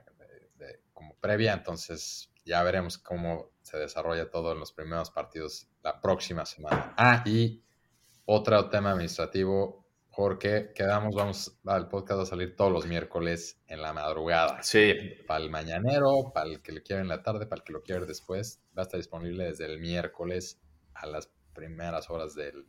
como 0.93 1.15
previa, 1.17 1.53
entonces 1.53 2.31
ya 2.45 2.63
veremos 2.63 2.99
cómo 2.99 3.51
se 3.63 3.79
desarrolla 3.79 4.31
todo 4.31 4.53
en 4.53 4.61
los 4.61 4.73
primeros 4.73 5.11
partidos 5.11 5.69
la 5.83 6.01
próxima 6.01 6.45
semana. 6.45 6.95
Ah, 6.97 7.23
y 7.27 7.63
otro 8.27 8.69
tema 8.69 8.93
administrativo, 8.93 9.87
Jorge, 10.11 10.73
quedamos, 10.75 11.15
vamos, 11.15 11.59
el 11.65 11.89
podcast 11.89 12.21
va 12.21 12.23
a 12.23 12.27
salir 12.27 12.55
todos 12.55 12.71
los 12.71 12.87
miércoles 12.87 13.61
en 13.67 13.83
la 13.83 13.93
madrugada. 13.93 14.63
Sí. 14.63 14.95
Para 15.27 15.43
el 15.43 15.51
mañanero, 15.51 16.31
para 16.33 16.49
el 16.49 16.63
que 16.63 16.73
lo 16.73 16.83
quiera 16.83 17.03
en 17.03 17.09
la 17.09 17.23
tarde, 17.23 17.47
para 17.47 17.61
el 17.61 17.65
que 17.65 17.73
lo 17.73 17.83
quiera 17.83 18.05
después, 18.07 18.63
va 18.77 18.83
a 18.83 18.85
estar 18.85 18.99
disponible 18.99 19.45
desde 19.45 19.67
el 19.67 19.81
miércoles 19.81 20.61
a 20.95 21.07
las 21.07 21.31
primeras 21.53 22.11
horas 22.11 22.35
del 22.35 22.67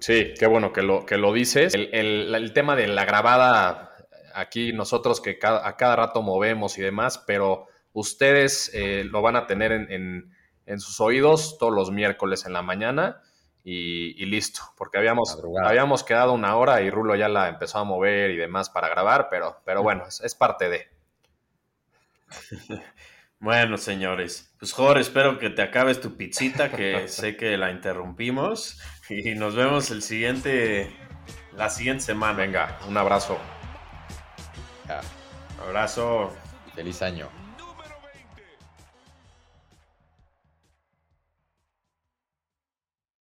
Sí, 0.00 0.34
qué 0.38 0.46
bueno 0.46 0.72
que 0.72 0.82
lo, 0.82 1.06
que 1.06 1.16
lo 1.16 1.32
dices. 1.32 1.74
El, 1.74 2.52
tema 2.52 2.76
de 2.76 2.88
la 2.88 3.04
grabada, 3.04 3.92
aquí 4.34 4.72
nosotros 4.72 5.20
que 5.20 5.38
a 5.42 5.76
cada 5.76 5.96
rato 5.96 6.22
movemos 6.22 6.78
y 6.78 6.82
demás, 6.82 7.22
pero 7.26 7.66
ustedes 7.92 8.70
eh, 8.74 9.04
lo 9.04 9.22
van 9.22 9.36
a 9.36 9.46
tener 9.46 9.72
en, 9.72 10.32
sus 10.78 11.00
oídos 11.00 11.58
todos 11.58 11.72
los 11.72 11.90
miércoles 11.90 12.46
en 12.46 12.52
la 12.52 12.62
mañana 12.62 13.20
y, 13.64 14.24
listo, 14.26 14.62
porque 14.76 14.98
habíamos, 14.98 15.38
habíamos 15.62 16.02
quedado 16.02 16.32
una 16.32 16.56
hora 16.56 16.80
y 16.82 16.90
Rulo 16.90 17.14
ya 17.14 17.28
la 17.28 17.48
empezó 17.48 17.78
a 17.78 17.84
mover 17.84 18.30
y 18.30 18.36
demás 18.36 18.70
para 18.70 18.88
grabar, 18.88 19.28
pero, 19.30 19.60
pero 19.64 19.82
bueno, 19.82 20.04
es, 20.06 20.34
parte 20.34 20.68
de. 20.68 20.88
Bueno, 23.42 23.76
señores, 23.76 24.54
pues 24.60 24.72
Jorge, 24.72 25.00
espero 25.00 25.40
que 25.40 25.50
te 25.50 25.62
acabes 25.62 26.00
tu 26.00 26.16
pizzita, 26.16 26.70
que 26.70 27.08
sé 27.08 27.36
que 27.36 27.56
la 27.56 27.72
interrumpimos. 27.72 28.80
Y 29.10 29.34
nos 29.34 29.56
vemos 29.56 29.90
el 29.90 30.00
siguiente, 30.00 30.94
la 31.56 31.68
siguiente 31.68 32.04
semana. 32.04 32.34
Venga, 32.34 32.78
un 32.86 32.96
abrazo. 32.96 33.36
Abrazo. 35.60 36.32
Feliz 36.76 37.02
año. 37.02 37.41